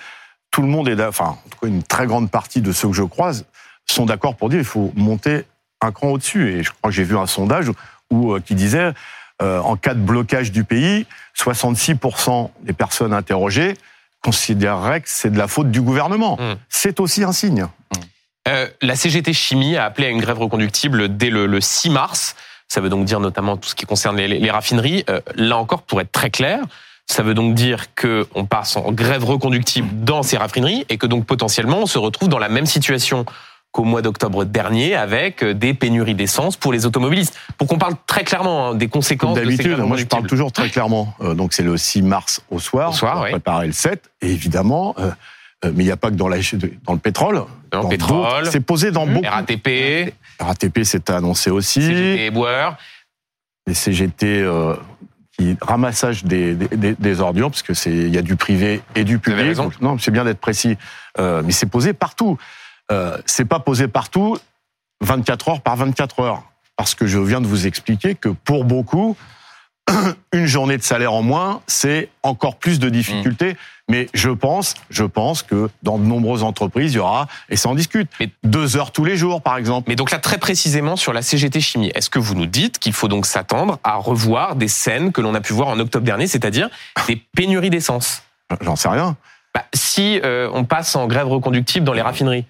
[0.50, 2.94] tout le monde est, enfin, en tout cas, une très grande partie de ceux que
[2.94, 3.46] je croise
[3.86, 5.44] sont d'accord pour dire qu'il faut monter
[5.80, 6.50] un cran au-dessus.
[6.50, 7.70] Et je crois que j'ai vu un sondage
[8.10, 8.92] où, euh, qui disait
[9.42, 13.76] euh, en cas de blocage du pays, 66% des personnes interrogées
[14.22, 16.36] considéreraient que c'est de la faute du gouvernement.
[16.36, 16.56] Mm.
[16.68, 17.66] C'est aussi un signe.
[18.48, 22.36] Euh, la CGT Chimie a appelé à une grève reconductible dès le, le 6 mars.
[22.68, 25.04] Ça veut donc dire notamment tout ce qui concerne les, les raffineries.
[25.10, 26.60] Euh, là encore, pour être très clair,
[27.06, 31.06] ça veut donc dire que on passe en grève reconductible dans ces raffineries et que
[31.06, 33.26] donc potentiellement on se retrouve dans la même situation
[33.72, 37.36] qu'au mois d'octobre dernier avec euh, des pénuries d'essence pour les automobilistes.
[37.56, 40.52] Pour qu'on parle très clairement hein, des conséquences de ces d'habitude, moi je parle toujours
[40.52, 41.14] très clairement.
[41.20, 42.90] Euh, donc c'est le 6 mars au soir.
[42.90, 44.10] Au soir, on va préparer le 7.
[44.22, 45.10] Et évidemment, euh,
[45.64, 46.38] mais il n'y a pas que dans, la,
[46.84, 47.44] dans le pétrole.
[47.70, 49.26] Dans le Dans pétrole, C'est posé dans beaucoup.
[49.28, 51.82] RATP, RATP, c'était annoncé aussi.
[51.82, 52.70] CGT et Boer.
[53.66, 54.74] les CGT euh,
[55.38, 59.18] qui ramassage des, des, ordures, parce que c'est il y a du privé et du
[59.18, 59.52] public.
[59.54, 60.76] Donc, non, c'est bien d'être précis,
[61.18, 62.38] Euh, mais c'est posé partout.
[62.92, 64.36] Euh, c'est pas posé partout,
[65.02, 66.42] 24 heures par 24 heures,
[66.76, 69.16] parce que je viens de vous expliquer que pour beaucoup,
[70.32, 73.56] une journée de salaire en moins, c'est encore plus de difficultés.
[73.88, 77.68] Mais je pense, je pense que dans de nombreuses entreprises, il y aura, et ça
[77.68, 79.86] en discute, Mais- deux heures tous les jours, par exemple.
[79.88, 82.92] Mais donc là, très précisément sur la CGT Chimie, est-ce que vous nous dites qu'il
[82.92, 86.28] faut donc s'attendre à revoir des scènes que l'on a pu voir en octobre dernier,
[86.28, 86.68] c'est-à-dire
[87.08, 88.22] des pénuries d'essence?
[88.60, 89.16] J'en sais rien.
[89.54, 92.44] bah, Si euh, on passe en grève reconductible dans les raffineries,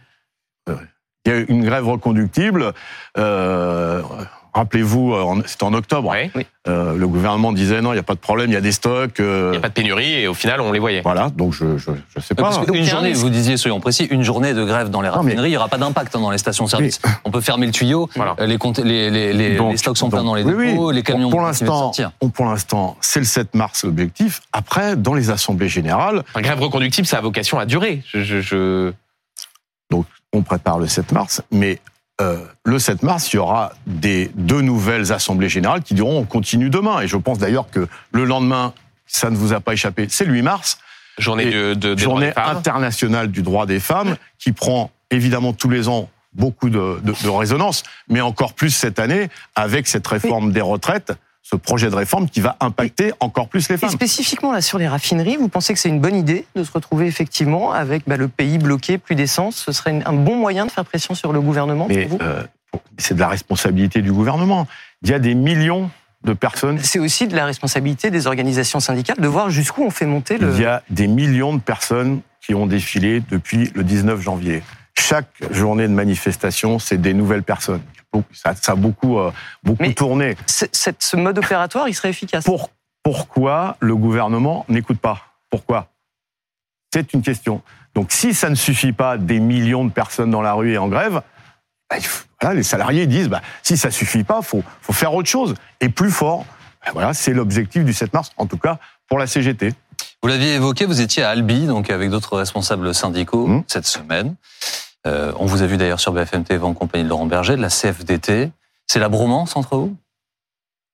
[0.68, 2.72] Il y a une grève reconductible.
[3.16, 4.03] Euh,
[4.52, 6.14] Rappelez-vous, euh, en- c'était en octobre.
[6.68, 8.72] Euh, le gouvernement disait non, il n'y a pas de problème, il y a des
[8.72, 9.18] stocks.
[9.20, 11.00] euh, il n'y a pas de pénurie et au final, on les voyait.
[11.02, 12.64] Voilà, donc je je, je sais Euh, Parce pas.
[12.64, 14.90] qu'une Donc, il y a un journée, vous disiez, soyons précis, une journée de grève
[14.90, 17.00] dans les Non, mais- raffineries, il n'y aura pas d'impact hein, dans les stations-service.
[17.24, 18.34] On peut fermer le tuyau, Voilà.
[18.40, 20.52] euh, les, comptes- les, les, les, Donc- les stocks sont pleins donc, dans les oui,
[20.56, 20.66] oui.
[20.72, 24.40] dépôts, les camions Pour l'instant, on- pour l'instant, c'est le 7 mars l'objectif.
[24.52, 28.02] Après, dans les assemblées générales, Enfin, grève reconductible, ça a vocation à durer.
[28.12, 28.92] Je, je, je-
[30.32, 31.80] on prépare le 7 mars, mais
[32.20, 36.24] euh, le 7 mars, il y aura des deux nouvelles assemblées générales qui diront on
[36.24, 37.00] continue demain.
[37.00, 38.74] Et je pense d'ailleurs que le lendemain,
[39.06, 40.78] ça ne vous a pas échappé, c'est le 8 mars.
[41.18, 46.09] Journée de, de, journée internationale du droit des femmes qui prend évidemment tous les ans
[46.33, 51.12] beaucoup de, de, de résonance, mais encore plus cette année avec cette réforme des retraites,
[51.50, 53.90] ce projet de réforme qui va impacter encore plus les Et femmes.
[53.90, 57.06] spécifiquement là sur les raffineries, vous pensez que c'est une bonne idée de se retrouver
[57.06, 59.56] effectivement avec bah, le pays bloqué, plus d'essence?
[59.56, 62.24] Ce serait un bon moyen de faire pression sur le gouvernement Mais pour vous?
[62.24, 62.44] euh,
[62.98, 64.68] c'est de la responsabilité du gouvernement.
[65.02, 65.90] Il y a des millions
[66.22, 66.78] de personnes.
[66.82, 70.52] C'est aussi de la responsabilité des organisations syndicales de voir jusqu'où on fait monter le.
[70.54, 74.62] Il y a des millions de personnes qui ont défilé depuis le 19 janvier.
[74.96, 77.80] Chaque journée de manifestation, c'est des nouvelles personnes.
[78.32, 80.36] Ça, ça a beaucoup, euh, beaucoup Mais- tourné.
[80.46, 82.44] Ce, mode opératoire, il serait efficace.
[82.44, 82.70] Pour-
[83.02, 85.20] pourquoi le gouvernement n'écoute pas?
[85.50, 85.88] Pourquoi?
[86.92, 87.62] C'est une question.
[87.94, 90.88] Donc si ça ne suffit pas des millions de personnes dans la rue et en
[90.88, 91.22] grève,
[91.88, 91.96] bah,
[92.40, 95.88] voilà, les salariés disent bah, si ça suffit pas, faut faut faire autre chose et
[95.88, 96.44] plus fort.
[96.84, 99.72] Bah, voilà, c'est l'objectif du 7 mars, en tout cas pour la CGT.
[100.22, 103.64] Vous l'aviez évoqué, vous étiez à Albi, donc avec d'autres responsables syndicaux Mmh.
[103.66, 104.34] cette semaine.
[105.06, 107.62] Euh, on vous a vu d'ailleurs sur BFM TV en compagnie de Laurent Berger, de
[107.62, 108.50] la CFDT.
[108.86, 109.96] C'est la bromance entre vous?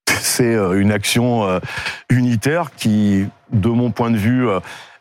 [0.21, 1.59] C'est euh, une action euh,
[2.09, 4.49] unitaire qui, de mon point de vue,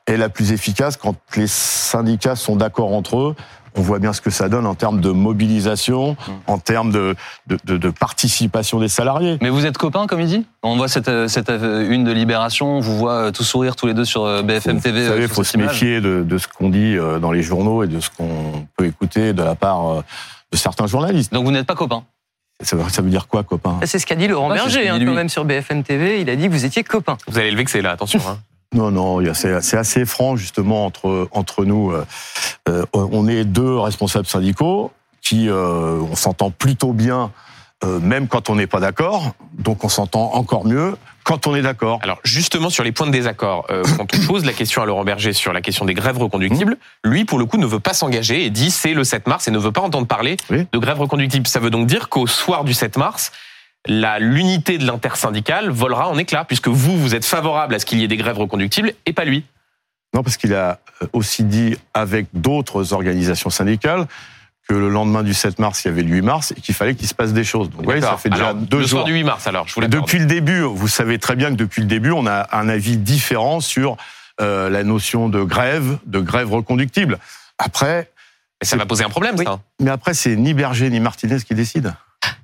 [0.08, 3.36] est la plus efficace quand les syndicats sont d'accord entre eux.
[3.78, 6.16] On voit bien ce que ça donne en termes de mobilisation,
[6.48, 7.16] en termes de,
[7.48, 9.38] de, de- de participation des salariés.
[9.42, 10.46] Mais vous êtes copains, comme il dit?
[10.64, 13.76] On voit cette, euh, cette euh, une de Libération, on vous voit euh, tous sourire
[13.76, 15.04] tous les deux sur BFM TV.
[15.04, 15.68] Vous savez, il faut se image.
[15.74, 19.34] méfier de, de ce qu'on dit dans les journaux et de ce qu'on peut écouter
[19.34, 20.04] de la part
[20.52, 21.34] de certains journalistes.
[21.34, 22.04] Donc vous n'êtes pas copains?
[22.64, 24.90] Ça, veut- ça veut dire quoi, copain C'est ce qu'a dit Laurent ce Berger, qu'il
[24.92, 26.22] hein, quand même sur BFM TV.
[26.22, 27.18] Il a dit que vous étiez copains.
[27.28, 28.22] Vous allez le vexer là, attention.
[28.28, 28.38] Hein.
[28.76, 31.92] Non, non, c'est assez franc justement entre entre nous.
[31.92, 32.06] Euh,
[32.70, 37.32] euh, on est deux responsables syndicaux qui, euh, on s'entend plutôt bien,
[37.84, 39.32] euh, même quand on n'est pas d'accord.
[39.58, 42.00] Donc on s'entend encore mieux quand on est d'accord.
[42.04, 45.04] Alors justement sur les points de désaccord, euh, quand on pose la question à Laurent
[45.04, 48.46] Berger sur la question des grèves reconductibles, lui pour le coup ne veut pas s'engager
[48.46, 50.68] et dit c'est le 7 mars et ne veut pas entendre parler Oui.
[50.72, 51.48] de grève reconductible.
[51.48, 53.32] Ça veut donc dire qu'au soir du 7 mars,
[53.88, 58.04] l'unité de l'intersyndicale volera en éclats puisque vous vous êtes favorable à ce qu'il y
[58.04, 59.43] ait des grèves reconductibles et pas lui.
[60.13, 64.06] Non, parce qu'il a euh, aussi dit avec d'autres organisations syndicales
[64.67, 66.95] que le lendemain du 7 mars, il y avait le 8 mars et qu'il fallait
[66.95, 67.69] qu'il se passe des choses.
[67.69, 69.02] Donc, vous voyez, ça fait déjà Alors, deux le jours.
[69.02, 69.80] soir du 8 mars alors, je.
[69.82, 72.98] Depuis le début, vous savez très bien que depuis le début, on a un avis
[72.98, 73.98] différent sur
[74.41, 77.19] euh, la notion de grève, de grève reconductible.
[77.60, 78.10] Après,
[78.62, 79.45] Mais ça va poser un problème Oui.
[79.45, 79.60] ça.
[79.80, 81.93] mais après, c'est ni Berger ni Martinez qui décident.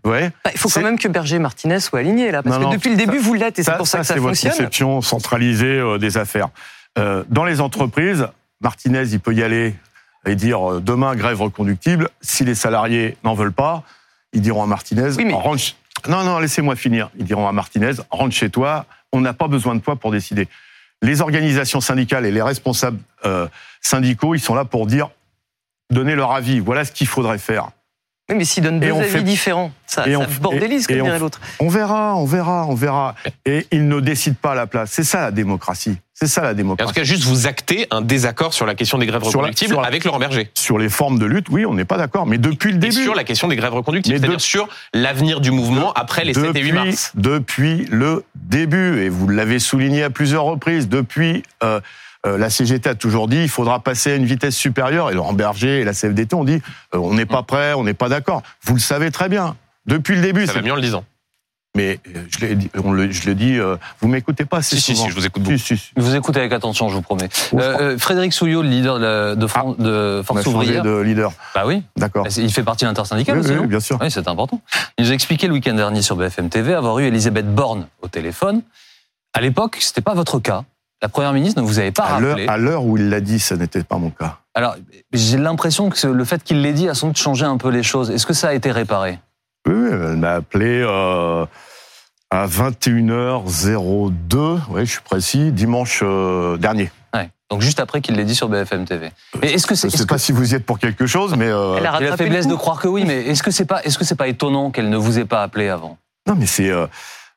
[0.04, 0.20] Bah,
[0.54, 2.72] il faut quand même que Berger et Martinez soient alignés là, parce Non, que non,
[2.72, 4.52] depuis le début vous l'êtes et c'est pour ça, que ça c'est votre fonctionne.
[4.52, 6.50] conception centralisée euh, des affaires.
[6.98, 8.28] Euh, dans les entreprises,
[8.62, 9.76] Martinez, il peut y aller
[10.26, 12.10] et dire euh, demain grève reconductible.
[12.22, 13.84] Si les salariés n'en veulent pas,
[14.34, 15.62] ils diront à Martinez Oui, mais- rentre,
[16.10, 17.10] Non, non, laissez-moi finir.
[17.18, 20.48] Ils diront à Martinez, rentre chez toi, on n'a pas besoin de toi pour décider.
[21.04, 23.00] Les organisations syndicales et les responsables
[23.82, 25.10] syndicaux, ils sont là pour dire,
[25.90, 26.60] donner leur avis.
[26.60, 27.70] Voilà ce qu'il faudrait faire.
[28.32, 31.20] Oui, mais s'ils donnent deux avis fait- différents, ça, et ça on- bordélise, comme dirait
[31.20, 31.40] l'autre.
[31.60, 33.16] On verra, on verra, on verra.
[33.46, 34.90] Et ils ne décident pas à la place.
[34.92, 35.98] C'est ça la démocratie.
[36.14, 36.94] C'est ça la Et en tout démocratie.
[36.94, 39.82] cas, juste vous actez un désaccord sur la question des grèves Sur la- reconductibles la-
[39.88, 40.50] avec Laurent Berger.
[40.54, 42.26] Sur les formes de lutte, oui, on n'est pas d'accord.
[42.28, 43.04] Mais depuis le Et début.
[43.04, 46.56] sur la question des grèves reconductibles, Mais c'est-à-dire sur l'avenir du mouvement après les 7
[46.56, 47.12] et 8 mars.
[47.16, 51.80] depuis le début, et vous l'avez souligné à plusieurs reprises, depuis euh,
[52.26, 55.34] euh, la CGT a toujours dit il faudra passer à une vitesse supérieure, et Laurent
[55.34, 56.62] Berger et la CFDT ont dit
[56.94, 58.44] euh, on n'est pas prêt, on n'est pas d'accord.
[58.64, 59.56] Vous le savez très bien.
[59.88, 61.04] Depuis le début, Ça va c'est- mieux en le disant.
[61.76, 64.76] mais euh, je l'ai dit, on le, je le dis, euh, vous m'écoutez pas assez
[64.76, 65.06] Si, si, souvent.
[65.06, 65.58] si, je vous écoute beaucoup.
[65.58, 65.92] Si, si, si.
[65.96, 67.30] Vous écoutez avec attention, je vous promets.
[67.56, 69.00] Euh, euh, Frédéric Souillot, le leader
[69.36, 71.32] de, Fran- de On a Force changé de leader.
[71.56, 72.28] Bah oui, D'accord.
[72.38, 73.98] il fait partie de l'intersyndicale Oui, aussi, oui, bien sûr.
[74.02, 74.62] Oui, c'est important.
[75.00, 78.08] Il nous a expliqué le week-end dernier sur BFM TV avoir eu Elisabeth Borne au
[78.10, 78.62] téléphone.
[79.34, 80.66] À l'époque, c'était pas votre cas.
[81.02, 82.46] La première ministre ne vous avait pas À rappelé.
[82.48, 84.38] à l'heure où il l'a dit, ça n'était pas mon cas.
[84.54, 84.76] Alors,
[85.14, 87.84] j'ai l'impression que le fait qu'il l'ait dit a sans doute changé un peu les
[87.84, 88.12] choses.
[88.12, 89.18] Est-ce que ça a été réparé?
[89.68, 91.46] Oui, elle m'a appelé euh,
[92.30, 96.92] à 21h02, oui, je suis précis, dimanche euh, dernier.
[97.14, 97.30] Ouais.
[97.50, 99.12] Donc juste après qu'il l'ait dit sur BFM TV.
[99.42, 101.06] Mais est-ce que Je ne est-ce sais que- pas si vous y êtes pour quelque
[101.06, 103.52] chose, mais euh, Elle a la faiblesse le de croire que oui, mais est-ce que
[103.52, 105.98] c'est pas est-ce que c'est pas étonnant qu'elle ne vous ait pas appelé avant?
[106.28, 106.88] Non, mais c'est euh,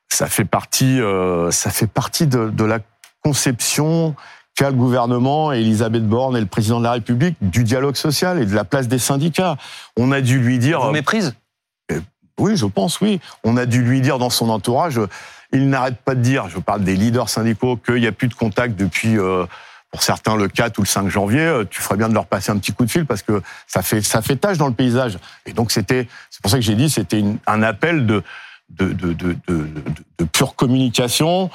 [0.09, 2.79] ça fait partie, euh, ça fait partie de, de la
[3.25, 4.15] conception
[4.55, 8.39] qu'a le gouvernement et Elisabeth Borne et le président de la République du dialogue social
[8.39, 9.57] et de la place des syndicats.
[9.97, 11.35] On a dû lui dire, Vous euh, méprise
[12.37, 15.07] oui, je pense, oui, on a dû lui dire dans son entourage, euh,
[15.53, 18.33] il n'arrête pas de dire, je parle des leaders syndicaux, qu'il n'y a plus de
[18.33, 19.17] contact depuis.
[19.17, 19.45] euh,
[19.91, 22.57] pour certains, le 4 ou le 5 janvier, tu ferais bien de leur passer un
[22.57, 25.17] petit coup de fil parce que ça fait ça fait tâche dans le paysage.
[25.45, 28.21] Et donc c'était, c'est pour ça que j'ai dit, c'était un appel de
[28.69, 29.67] de, de, de, de, de-
[30.17, 31.49] de pure communication.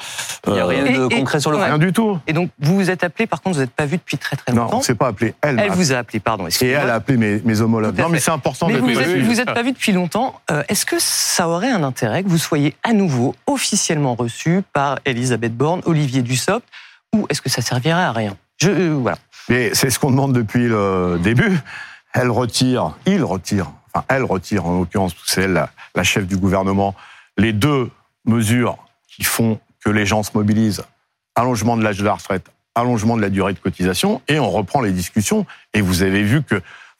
[0.46, 1.64] Il n'y a Euh, rien Et- de et- concret sur le ouais.
[1.66, 2.18] rien du tout.
[2.26, 4.52] Et donc, vous vous êtes appelé, par contre, vous n'êtes pas vu depuis très très
[4.52, 4.78] Non, longtemps.
[4.78, 5.34] on s'est pas appelé.
[5.42, 5.74] Elle, Elle appelé.
[5.76, 6.46] vous a appelé, pardon.
[6.48, 7.98] et elle a appelé mes, mes homologues.
[7.98, 10.40] Non, mais c'est important Mais de vous êtes, vous êtes pas vu depuis longtemps.
[10.50, 14.98] Euh, Est-ce que ça aurait un intérêt que vous soyez à nouveau officiellement reçu par
[15.04, 16.66] Elisabeth Borne, Olivier Dussopt,
[17.14, 18.36] ou est-ce que ça servirait à rien?
[18.58, 19.18] Je euh, voilà.
[19.48, 21.58] Mais c'est ce qu'on demande depuis le début.
[22.12, 23.72] Elle retire, il retire,
[24.08, 26.94] elle retire en l'occurrence, c'est elle la, chef du gouvernement,
[27.36, 27.90] les deux
[28.24, 30.82] mesures qui font que les gens se mobilisent,
[31.34, 34.80] allongement de l'âge de la retraite, allongement de la durée de cotisation, et on reprend
[34.80, 35.46] les discussions.
[35.74, 36.56] Et vous avez vu que,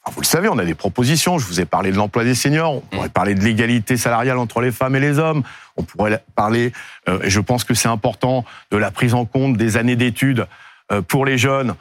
[0.07, 1.37] vous le savez, on a des propositions.
[1.37, 4.61] Je vous ai parlé de l'emploi des seniors, on pourrait parler de l'égalité salariale entre
[4.61, 5.43] les femmes et les hommes,
[5.77, 6.73] on pourrait parler,
[7.07, 10.47] euh, et je pense que c'est important, de la prise en compte des années d'études
[10.91, 11.75] euh, pour les jeunes,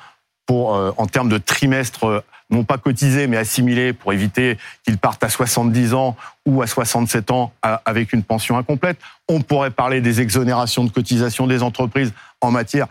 [0.50, 4.98] pour, euh, en termes de trimestres, euh, non pas cotisés, mais assimilés, pour éviter qu'ils
[4.98, 7.52] partent à 70 ans ou à 67 ans
[7.84, 8.98] avec une pension incomplète.
[9.28, 12.86] On pourrait parler des exonérations de cotisation des entreprises en matière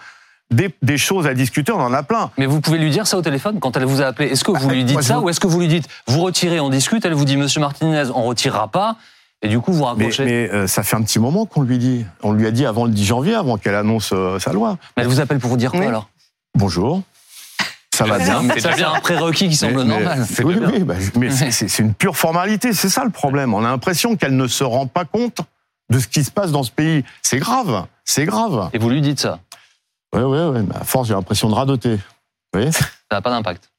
[0.52, 2.32] des, des choses à discuter, on en a plein.
[2.40, 4.30] Mais vous pouvez lui dire ça au téléphone quand elle vous a appelé.
[4.30, 6.22] Est-ce que vous Bah, lui dites je ça ou est-ce que vous lui dites vous
[6.22, 8.96] retirez, on discute Elle vous dit Monsieur Martinez, on retirera pas.
[9.42, 10.26] Et du coup, vous Mais, raccrochez.
[10.26, 12.06] mais, euh, ça fait un petit moment qu'on lui dit.
[12.24, 14.78] On lui a dit avant le 10 janvier, avant qu'elle annonce euh, sa loi.
[14.98, 15.86] Mais elle vous appelle pour vous dire quoi Oui.
[15.86, 16.10] alors?
[16.56, 17.04] Bonjour.
[18.00, 18.42] Ça va bien.
[18.58, 18.94] C'est bien.
[18.94, 20.26] un prérequis qui semble Mais- mais- normal.
[20.30, 20.70] C'est oui, bien.
[20.72, 23.54] oui, bah, je- mais c'est- une pure formalité, c'est ça le problème.
[23.54, 25.42] On a l'impression qu'elle ne se rend pas compte
[25.90, 27.04] de ce qui se passe dans ce pays.
[27.22, 28.70] C'est grave, c'est grave.
[28.74, 29.40] Et vous lui dites ça.
[30.16, 31.96] Oui, oui, oui, mais à force, j'ai l'impression de radoter.
[31.96, 33.70] Vous voyez Ça n'a pas d'impact.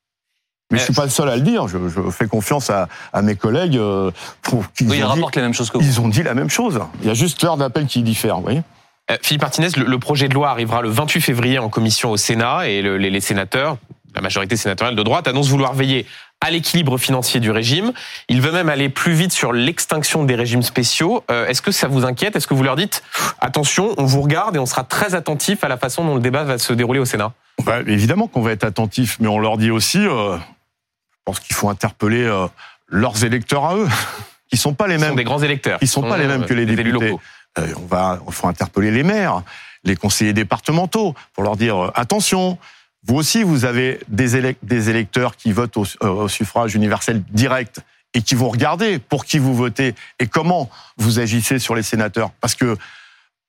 [0.70, 1.66] mais je suis pas le seul à le dire.
[1.66, 4.10] Je, je fais confiance à, à mes collègues euh,
[4.42, 5.84] pour qu'ils Oui, il ont, dit, les mêmes choses que vous.
[5.84, 6.78] ils ont dit la même chose.
[7.00, 8.36] Il y a juste l'heure d'appel qui diffère.
[8.36, 8.62] Vous voyez
[9.10, 12.16] Euh, Philippe Martinez, le, le projet de loi arrivera le 28 février en commission au
[12.16, 13.76] Sénat et le- les, les sénateurs,
[14.20, 16.06] la majorité sénatoriale de droite, annoncent vouloir veiller
[16.42, 17.92] à l'équilibre financier du régime.
[18.28, 21.24] Il veut même aller plus vite sur l'extinction des régimes spéciaux.
[21.30, 22.36] Euh, Est-ce que ça vous inquiète?
[22.36, 23.02] Est-ce que vous leur dites
[23.40, 26.44] attention, on vous regarde et on sera très attentif à la façon dont le débat
[26.44, 27.32] va se dérouler au Sénat?
[27.64, 31.56] Bah, Évidemment qu'on va être attentif, mais on leur dit aussi, euh, je pense qu'il
[31.56, 32.46] faut interpeller euh,
[32.88, 33.88] leurs électeurs à eux,
[34.50, 35.16] qui sont pas les sont mêmes.
[35.16, 35.78] des grands électeurs.
[35.80, 37.08] Ils sont pas les mêmes que les élus députés.
[37.08, 37.20] locaux.
[37.58, 39.42] On va, il faut interpeller les maires,
[39.84, 42.58] les conseillers départementaux, pour leur dire attention.
[43.06, 47.22] Vous aussi, vous avez des, élec- des électeurs qui votent au, euh, au suffrage universel
[47.30, 47.80] direct
[48.14, 52.30] et qui vont regarder pour qui vous votez et comment vous agissez sur les sénateurs.
[52.40, 52.76] Parce que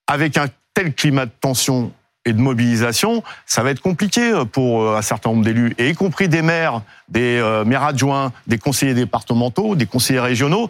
[0.07, 1.91] avec un tel climat de tension
[2.23, 5.95] et de mobilisation, ça va être compliqué pour euh, un certain nombre d'élus, et y
[5.95, 10.69] compris des maires, des euh, maires adjoints, des conseillers départementaux, des conseillers régionaux,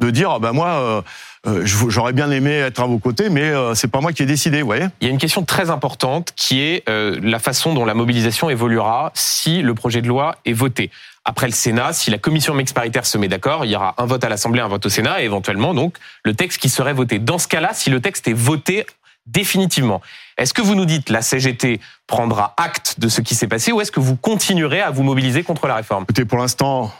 [0.00, 1.02] de dire, bah moi, euh,
[1.46, 4.26] euh, j'aurais bien aimé être à vos côtés, mais euh, c'est pas moi qui ai
[4.26, 7.84] décidé, vous voyez Il y a une question très importante qui est la façon dont
[7.84, 10.90] la mobilisation évoluera si le projet de loi est voté.
[11.24, 14.06] Après le Sénat, si la commission mixte paritaire se met d'accord, il y aura un
[14.06, 17.18] vote à l'Assemblée, un vote au Sénat, et éventuellement donc le texte qui serait voté.
[17.18, 18.86] Dans ce cas-là, si le texte est voté
[19.26, 20.00] définitivement,
[20.38, 23.80] est-ce que vous nous dites la CGT prendra acte de ce qui s'est passé ou
[23.82, 26.04] est-ce que vous continuerez à vous mobiliser contre la réforme?
[26.04, 26.90] Écoutez, pour l'instant,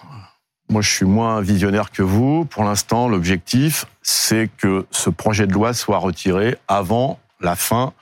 [0.70, 2.44] moi, je suis moins visionnaire que vous.
[2.44, 7.92] Pour l'instant, l'objectif, c'est que ce projet de loi soit retiré avant la fin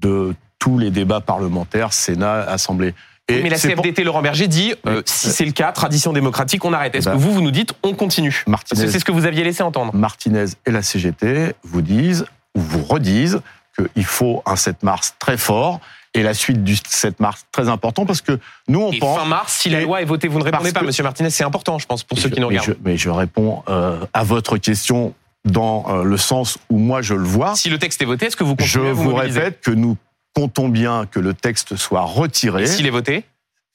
[0.00, 2.94] de tous les débats parlementaires, Sénat, Assemblée.
[3.28, 6.72] Et mais la CFDT, Laurent Berger, dit euh, si c'est le cas, tradition démocratique, on
[6.72, 6.94] arrête.
[6.94, 8.44] Est-ce bah, que vous, vous nous dites on continue?
[8.46, 9.94] Martinez, C'est ce que vous aviez laissé entendre.
[9.94, 13.40] Martinez et la CGT vous disent, ou vous redisent,
[13.76, 15.80] qu'il faut un 7 mars très fort
[16.16, 18.38] et la suite du 7 mars très important parce que
[18.68, 19.18] nous on et pense.
[19.18, 21.78] Fin mars, si la loi est votée, vous ne répondez pas, Monsieur Martinez, c'est important,
[21.78, 22.76] je pense, pour ceux qui nous regardent.
[22.84, 25.14] Mais je, réponds euh, à votre question
[25.44, 27.54] dans euh, le sens où moi je le vois.
[27.54, 29.70] Si le texte est voté, est-ce que vous continuez Je à vous, vous répète que
[29.70, 29.96] nous
[30.34, 32.66] comptons bien que le texte soit retiré.
[32.66, 33.24] s'il est voté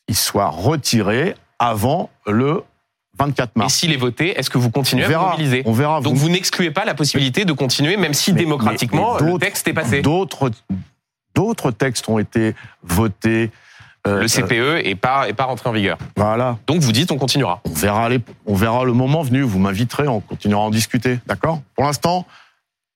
[0.08, 2.64] Il soit retiré avant le
[3.18, 3.74] 24 mars.
[3.74, 6.02] Et s'il est voté, est-ce que vous continuez à vous mobiliser On verra.
[6.02, 10.02] Donc vous, n'excluez pas la possibilité de continuer, même si démocratiquement le texte est passé.
[10.02, 10.52] D'autres
[11.36, 13.52] D'autres textes ont été votés.
[14.08, 15.98] Euh, le CPE euh, est pas est pas rentré en vigueur.
[16.16, 16.58] Voilà.
[16.68, 17.62] Donc vous dites on continuera.
[17.66, 19.42] On verra les, on verra le moment venu.
[19.42, 21.20] Vous m'inviterez, on continuera à en discuter.
[21.28, 21.62] D'accord?
[21.76, 22.26] Pour l'instant,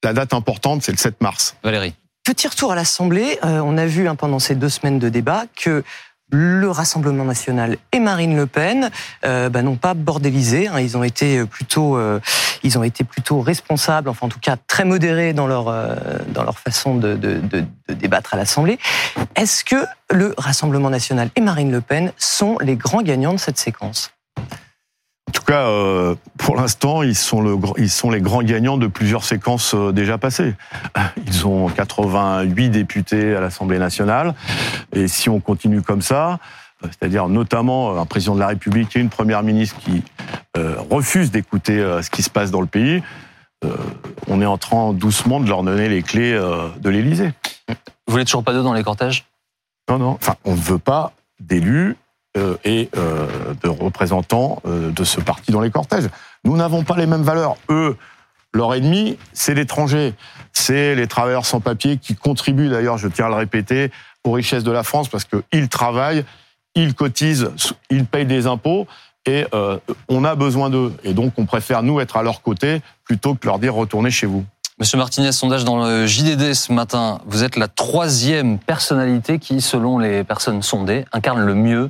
[0.03, 1.55] la date importante c'est le 7 mars.
[1.63, 1.93] Valérie.
[2.23, 3.38] Petit retour à l'Assemblée.
[3.45, 5.83] Euh, on a vu hein, pendant ces deux semaines de débat que
[6.32, 8.89] le Rassemblement national et Marine Le Pen
[9.26, 10.67] euh, bah, n'ont pas bordélisé.
[10.67, 10.80] Hein.
[10.80, 12.19] ils ont été plutôt, euh,
[12.63, 15.95] ils ont été plutôt responsables, enfin en tout cas très modérés dans leur euh,
[16.55, 17.15] façon de,
[17.89, 18.80] débattre à l'Assemblée.
[19.36, 23.57] Est-ce que le Rassemblement national et Marine Le Pen sont les grands gagnants de cette
[23.57, 24.11] séquence?
[24.38, 24.64] en
[25.36, 29.25] tout cas, euh, pour l'instant, ils sont le, ils sont les grands gagnants de plusieurs
[29.25, 30.55] séquences euh, déjà passées.
[31.27, 34.33] Ils ont 88 députés à l'Assemblée nationale,
[34.93, 36.39] et si on continue comme ça,
[36.83, 40.03] euh, c'est-à-dire notamment un président de la République et une première ministre qui
[40.57, 43.03] euh, refusent d'écouter ce qui se passe dans le pays,
[44.27, 47.31] on est en train doucement de leur donner les clés de l'Élysée.
[47.67, 49.25] Vous voulez toujours pas d'eux dans les cortèges?
[49.89, 50.11] Non, non.
[50.11, 51.97] Enfin, on ne veut pas d'élus
[52.38, 53.27] euh, et euh,
[53.63, 56.09] de représentants euh, de ce parti dans les cortèges.
[56.43, 57.55] Nous n'avons pas les mêmes valeurs.
[57.69, 57.95] Eux,
[58.53, 60.13] leur ennemi, c'est l'étranger.
[60.51, 63.89] C'est les travailleurs sans papier qui contribuent, d'ailleurs, je tiens à le répéter,
[64.25, 66.25] aux richesses de la France parce qu'ils travaillent,
[66.75, 67.51] ils cotisent,
[67.89, 68.86] ils payent des impôts
[69.25, 69.45] et
[70.07, 70.93] on a besoin d'eux.
[71.03, 74.27] Et donc, on préfère, nous, être à leur côté plutôt que leur dire retournez chez
[74.27, 74.45] vous.
[74.77, 77.21] Monsieur Martinez, sondage dans le JDD ce matin.
[77.25, 81.89] Vous êtes la troisième personnalité qui, selon les personnes sondées, incarne le mieux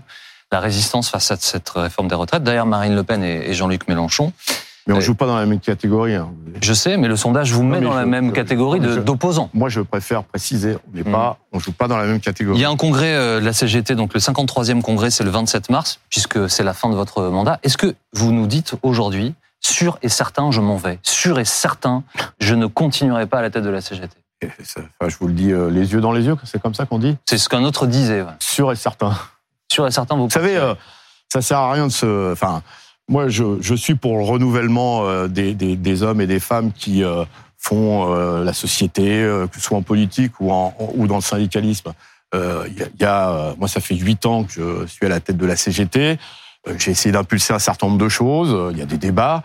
[0.56, 2.43] la résistance face à cette réforme des retraites.
[2.43, 4.32] D'ailleurs, Marine Le Pen et Jean-Luc Mélenchon.
[4.88, 6.16] Mais on ne joue pas dans la même catégorie.
[6.16, 6.30] Hein.
[6.62, 9.49] Je sais, mais le sondage vous met dans la même catégorie d'opposants.
[9.53, 11.58] Moi, je préfère préciser, on n'est pas, hmm.
[11.58, 12.58] on joue pas dans la même catégorie.
[12.58, 15.30] Il y a un congrès euh, de la CGT, donc le 53e congrès, c'est le
[15.30, 17.60] 27 mars, puisque c'est la fin de votre mandat.
[17.64, 22.03] Est-ce que vous nous dites aujourd'hui, sûr et certain, je m'en vais, sûr et certain,
[22.39, 24.16] je ne continuerai pas à la tête de la CGT
[25.08, 27.18] je vous le dis euh, les yeux dans les yeux, c'est comme ça qu'on dit?
[27.26, 28.24] C'est ce qu'un autre disait.
[28.39, 29.16] Sûr et certain
[29.76, 30.16] sur certains.
[30.16, 30.74] Vous, vous savez, euh,
[31.32, 32.32] ça sert à rien de se.
[32.32, 32.64] Enfin,
[33.08, 36.72] moi, je, je suis pour le renouvellement euh, des, des, des, hommes et des femmes
[36.72, 37.24] qui euh,
[37.58, 39.04] font la société,
[39.52, 41.94] que ce soit en politique ou, en, ou dans le syndicalisme.
[42.34, 45.46] Il y, a, moi, ça fait huit ans que je suis à la tête de
[45.48, 46.20] la CGT.
[46.78, 48.56] J'ai essayé d'impulser un certain nombre de choses.
[48.72, 49.42] Il y a des débats.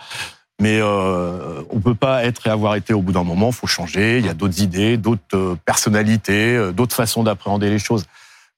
[0.60, 3.48] Mais euh, on peut pas être et avoir été au bout d'un moment.
[3.48, 4.18] Il faut changer.
[4.18, 8.04] Il y a d'autres idées, d'autres personnalités, d'autres façons d'appréhender les choses.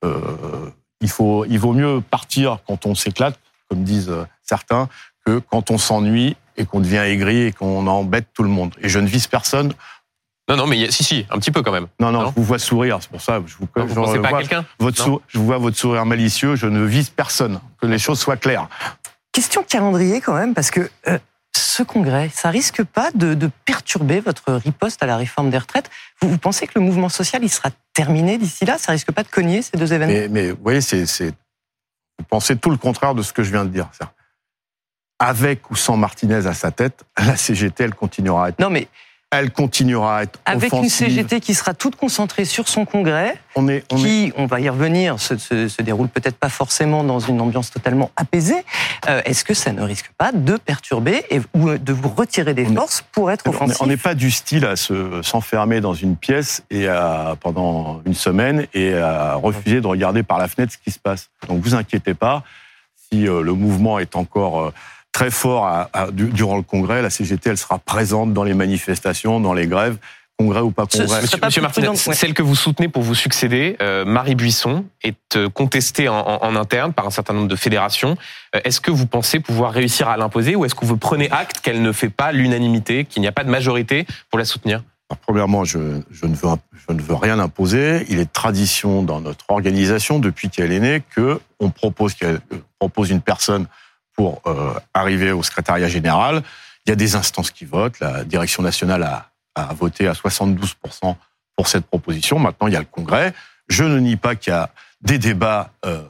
[0.04, 0.70] Euh,
[1.02, 3.38] il, faut, il vaut mieux partir quand on s'éclate,
[3.68, 4.88] comme disent euh, certains,
[5.26, 8.74] que quand on s'ennuie et qu'on devient aigri et qu'on embête tout le monde.
[8.80, 9.72] Et je ne vise personne.
[10.48, 11.86] Non, non, mais si, si, un petit peu quand même.
[12.00, 13.40] Non, non, je vous vois sourire, c'est pour ça.
[13.46, 16.66] Je vous, non, vous pas à quelqu'un votre Je vous vois votre sourire malicieux, je
[16.66, 17.60] ne vise personne.
[17.80, 18.68] Que les choses soient claires.
[19.30, 21.18] Question de calendrier quand même, parce que euh,
[21.60, 25.90] ce congrès, ça risque pas de, de, perturber votre riposte à la réforme des retraites?
[26.20, 28.78] Vous, vous, pensez que le mouvement social, il sera terminé d'ici là?
[28.78, 30.12] Ça risque pas de cogner ces deux événements?
[30.12, 31.04] Mais, mais, vous voyez, c'est,
[32.18, 33.88] vous pensez tout le contraire de ce que je viens de dire.
[35.18, 38.58] Avec ou sans Martinez à sa tête, la CGT, elle continuera à être.
[38.58, 38.88] Non, mais
[39.32, 43.66] elle continuera à être avec une CGT qui sera toute concentrée sur son congrès, on
[43.66, 47.18] est, on qui, on va y revenir, se, se, se déroule peut-être pas forcément dans
[47.18, 48.62] une ambiance totalement apaisée.
[49.08, 52.66] Euh, Est-ce que ça ne risque pas de perturber et, ou de vous retirer des
[52.66, 56.62] forces pour être offensif On n'est pas du style à se s'enfermer dans une pièce
[56.70, 60.90] et à, pendant une semaine et à refuser de regarder par la fenêtre ce qui
[60.90, 61.30] se passe.
[61.48, 62.44] Donc vous inquiétez pas,
[63.10, 64.74] si euh, le mouvement est encore euh,
[65.12, 67.02] très fort à- à- du- durant le congrès.
[67.02, 69.98] La CGT, elle sera présente dans les manifestations, dans les grèves,
[70.38, 71.06] congrès ou pas congrès.
[71.06, 71.62] ce Monsieur,
[72.08, 72.14] ouais.
[72.16, 76.42] celle que vous soutenez pour vous succéder, euh, Marie Buisson, est euh, contestée en, en-
[76.42, 78.16] en interne par un certain nombre de fédérations.
[78.56, 81.60] Euh, est-ce que vous pensez pouvoir réussir à l'imposer ou est-ce que vous prenez acte
[81.60, 84.82] qu'elle ne fait pas l'unanimité, qu'il n'y a pas de majorité pour la soutenir?
[85.10, 85.78] Alors, premièrement, je,
[86.10, 86.48] je ne veux,
[86.88, 88.06] je ne veux rien imposer.
[88.08, 92.40] Il est de tradition dans notre organisation, depuis qu'elle est née, que on propose, qu'elle
[92.78, 93.66] propose une personne
[94.14, 96.42] pour euh, arriver au secrétariat général.
[96.86, 97.98] Il y a des instances qui votent.
[98.00, 101.16] La direction nationale a, a voté à 72%
[101.56, 102.38] pour cette proposition.
[102.38, 103.34] Maintenant, il y a le Congrès.
[103.68, 106.02] Je ne nie pas qu'il y a des débats euh,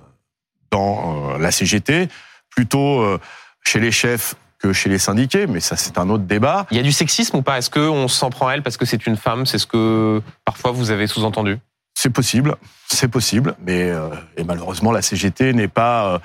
[0.71, 2.09] dans euh, la CGT,
[2.51, 3.21] plutôt euh,
[3.63, 6.67] chez les chefs que chez les syndiqués, mais ça c'est un autre débat.
[6.71, 7.59] Il y a du sexisme ou pas?
[7.59, 9.45] Est-ce qu'on s'en prend à elle parce que c'est une femme?
[9.45, 11.59] C'est ce que parfois vous avez sous-entendu?
[11.95, 12.57] C'est possible,
[12.89, 16.19] c'est possible, mais euh, et malheureusement la CGT n'est pas euh,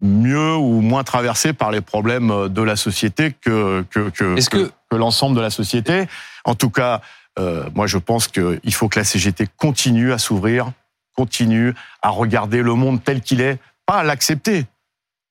[0.00, 4.34] mieux ou moins traversée par les problèmes de la société que que que-
[4.90, 6.06] que l'ensemble de la société.
[6.44, 7.00] En tout cas,
[7.38, 10.70] euh, moi je pense qu'il faut que la CGT continue à s'ouvrir,
[11.16, 14.66] continue à regarder le monde tel qu'il est, pas à l'accepter,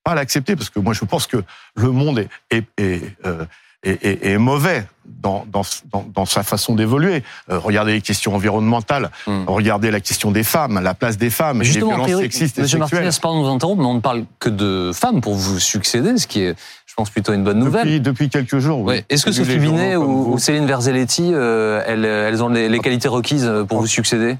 [0.03, 1.43] pas à l'accepter, parce que moi je pense que
[1.75, 3.45] le monde est est, est, euh,
[3.83, 5.61] est- est- est mauvais dans, dans,
[5.91, 7.23] dans, dans sa façon d'évoluer.
[7.49, 9.43] Euh, regardez les questions environnementales, Hmm.
[9.47, 12.79] regardez la question des femmes, la place des femmes, les violences priori, sexistes et Monsieur
[12.79, 13.03] sexuelles.
[13.03, 16.17] Martinez, pardon de vous interrompre, mais on ne parle que de femmes pour vous succéder,
[16.17, 16.55] ce qui est,
[16.85, 17.85] je pense, plutôt une bonne nouvelle.
[17.85, 18.85] Depuis, depuis quelques jours, oui.
[18.95, 19.05] Ouais.
[19.09, 23.49] Est-ce que Sophie Binet ou, Céline Verzelletti, euh, elles, elles ont les, les qualités requises
[23.69, 24.37] pour vous succéder?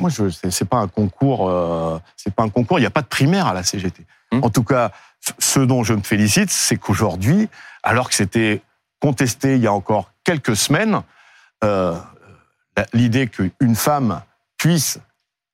[0.00, 1.50] Moi, je c'est c'est pas un concours.
[1.50, 2.78] euh, c'est pas un concours.
[2.78, 4.02] Il n'y a pas de primaire à la CGT.
[4.32, 4.44] Hmm.
[4.44, 4.92] En tout cas,
[5.38, 7.48] ce- dont je me félicite, c'est qu'aujourd'hui,
[7.82, 8.62] alors que c'était
[9.00, 11.02] contesté il y a encore quelques semaines,
[11.64, 11.96] euh,
[12.92, 14.22] l'idée qu'une femme
[14.56, 14.98] puisse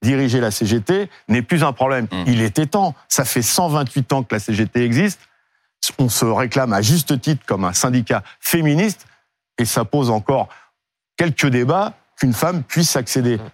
[0.02, 2.06] diriger la CGT n'est plus un problème.
[2.12, 2.24] Hmm.
[2.26, 2.94] Il était temps.
[3.08, 5.20] Ça fait 128 ans que la CGT existe.
[5.98, 9.06] On se réclame à juste titre comme un syndicat féministe
[9.58, 10.48] et ça pose encore
[11.16, 13.48] quelques débats qu'une femme puisse accéder Euh,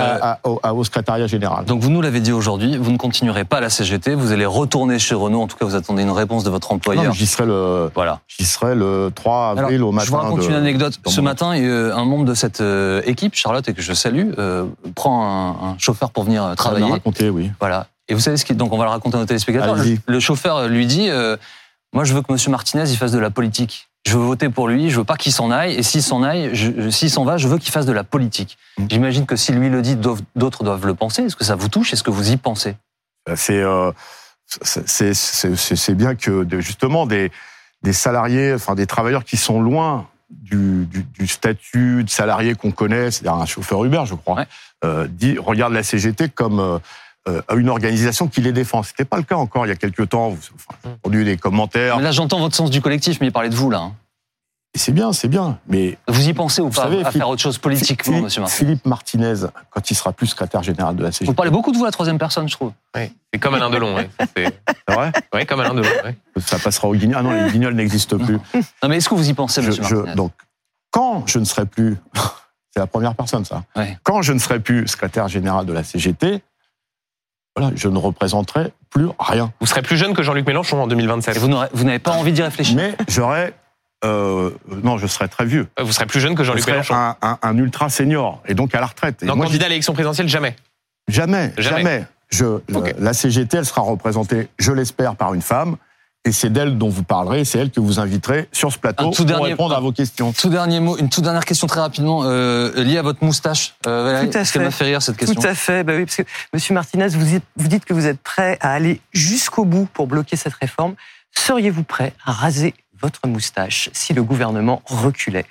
[0.00, 1.64] à- à- au, secrétariat général.
[1.64, 4.46] Donc vous nous l'avez dit aujourd'hui, vous ne continuerez pas à la CGT, vous allez
[4.46, 7.12] retourner chez Renault, en tout cas vous attendez une réponse de votre employeur.
[7.14, 8.20] J'y serai le, Voilà.
[8.28, 10.06] j'y serai le 3 avril Alors, au matin.
[10.06, 10.98] je vous raconte de- une anecdote.
[11.06, 14.30] Ce mon- matin, euh, un membre de cette euh, équipe, Charlotte, et que je salue,
[14.38, 16.90] euh, prend un, un chauffeur pour venir euh, Ça m'a travailler.
[16.90, 17.50] raconté, oui.
[17.60, 17.86] Voilà.
[18.08, 19.76] Et vous savez ce qui, donc on va le raconter à nos téléspectateurs.
[20.06, 21.36] Le, chauffeur lui dit, euh,
[21.94, 23.88] moi je veux que Monsieur Martinez il fasse de la politique.
[24.06, 26.50] Je veux voter pour lui, je veux pas qu'il s'en aille, et s'il s'en aille,
[26.90, 28.58] s'il s'en va, je veux qu'il fasse de la politique.
[28.78, 28.86] Mm.
[28.90, 31.22] J'imagine que si lui le dit, d'autres doivent le penser.
[31.22, 31.92] Est-ce que ça vous touche?
[31.92, 32.74] Est-ce que vous y pensez?
[33.36, 33.92] C'est, euh,
[34.46, 37.30] c'est, c'est bien que justement des,
[37.82, 42.72] des salariés, enfin des travailleurs qui sont loin du, du, du statut de salarié qu'on
[42.72, 44.46] connaît, c'est-à-dire un chauffeur Uber, je crois, Ouais.
[44.84, 46.80] euh, dit, regarde la CGT comme
[47.28, 48.82] euh, euh, une organisation qui les défend.
[48.82, 50.30] C'était pas le cas encore il y a quelques temps.
[50.30, 51.96] Vous- Enfin, j'ai entendu des commentaires.
[51.98, 53.78] Mais Là j'entends votre sens du collectif, mais il parlait de vous là.
[53.78, 53.92] hein.
[54.74, 55.58] Et c'est bien, c'est bien.
[55.68, 58.24] Mais Vous y pensez ou Vous pas savez, à Philippe- faire autre chose politiquement, Philippe,
[58.24, 59.34] Monsieur Martinez Philippe Martinez,
[59.70, 61.88] quand il sera plus secrétaire général de la CGT, Vous parlez beaucoup de vous à
[61.88, 62.72] la troisième personne, je trouve.
[62.96, 63.12] Ouais.
[63.34, 63.94] C'est comme Alain Delon.
[63.94, 64.08] Ouais.
[64.34, 65.12] C'est vrai?
[65.34, 65.88] Ouais, comme Alain Delon.
[66.04, 66.16] ouais.
[66.40, 67.16] Ça passera au guignol.
[67.20, 68.38] Ah non, les guignols n'existent plus.
[68.82, 70.14] Non mais est-ce que vous y pensez, Monsieur je- Martinez?
[70.16, 70.32] donc,
[70.90, 71.98] quand je ne serai plus,
[72.74, 73.98] c'est la première personne ça, Ouais.
[74.04, 76.42] quand je ne serai plus secrétaire général de la CGT,
[77.56, 79.52] voilà, je ne représenterai plus rien.
[79.60, 81.36] Vous serez plus jeune que Jean-Luc Mélenchon en 2027.
[81.36, 81.48] Et vous
[81.84, 83.52] n'avez pas envie d'y réfléchir Mais j'aurai,
[84.04, 84.50] euh,
[84.82, 85.68] non, je serai très vieux.
[85.80, 86.94] Vous serez plus jeune que Je Jean-Luc Mélenchon.
[86.94, 89.22] un, un- un ultra senior et donc à la retraite.
[89.22, 90.56] Et Non, moi, candidat à l'élection présidentielle, jamais.
[91.08, 91.82] Jamais, Jamais.
[91.82, 92.06] jamais.
[92.30, 92.44] Je,
[92.74, 92.94] Ok.
[92.98, 95.76] La CGT, elle sera représentée, je l'espère, par une femme.
[96.24, 99.16] Et c'est d'elle dont vous parlerez, c'est elle que vous inviterez sur ce plateau tout
[99.16, 100.32] pour dernier- répondre à vos questions.
[100.32, 103.74] Tout dernier mot, une toute dernière question très rapidement euh, liée à votre moustache.
[103.88, 104.66] Euh, Tout à parce qu'elle fait.
[104.66, 105.40] m'a fait rire cette question.
[105.40, 105.82] Tout à fait.
[105.82, 108.72] Bah oui, parce que Monsieur Martinez, vous, dites- vous dites que vous êtes prêt à
[108.72, 110.94] aller jusqu'au bout pour bloquer cette réforme.
[111.36, 115.44] Seriez-vous prêt à raser votre moustache si le gouvernement reculait?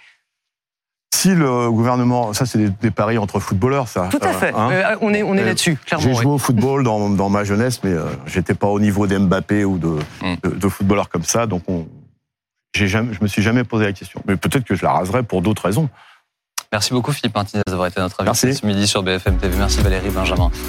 [1.13, 4.07] Si le gouvernement, ça c'est des, des paris entre footballeurs, ça.
[4.09, 4.53] Tout à euh, fait.
[4.55, 4.69] hein.
[4.71, 6.03] Euh, on est, on est Euh, là-dessus, clairement.
[6.05, 6.21] J'ai oui.
[6.23, 9.77] joué au football dans, dans ma jeunesse, mais euh, j'étais pas au niveau d'Mbappé ou
[9.77, 10.35] de, Mm.
[10.43, 11.85] de, de footballeurs comme ça, donc on,
[12.73, 14.21] j'ai jamais, je me suis jamais posé la question.
[14.27, 15.89] Mais peut-être que je la raserai pour d'autres raisons.
[16.71, 18.61] Merci beaucoup Philippe Martinez d'avoir été notre invité Merci.
[18.61, 19.57] ce midi sur BFM TV.
[19.57, 20.49] Merci Valérie Benjamin.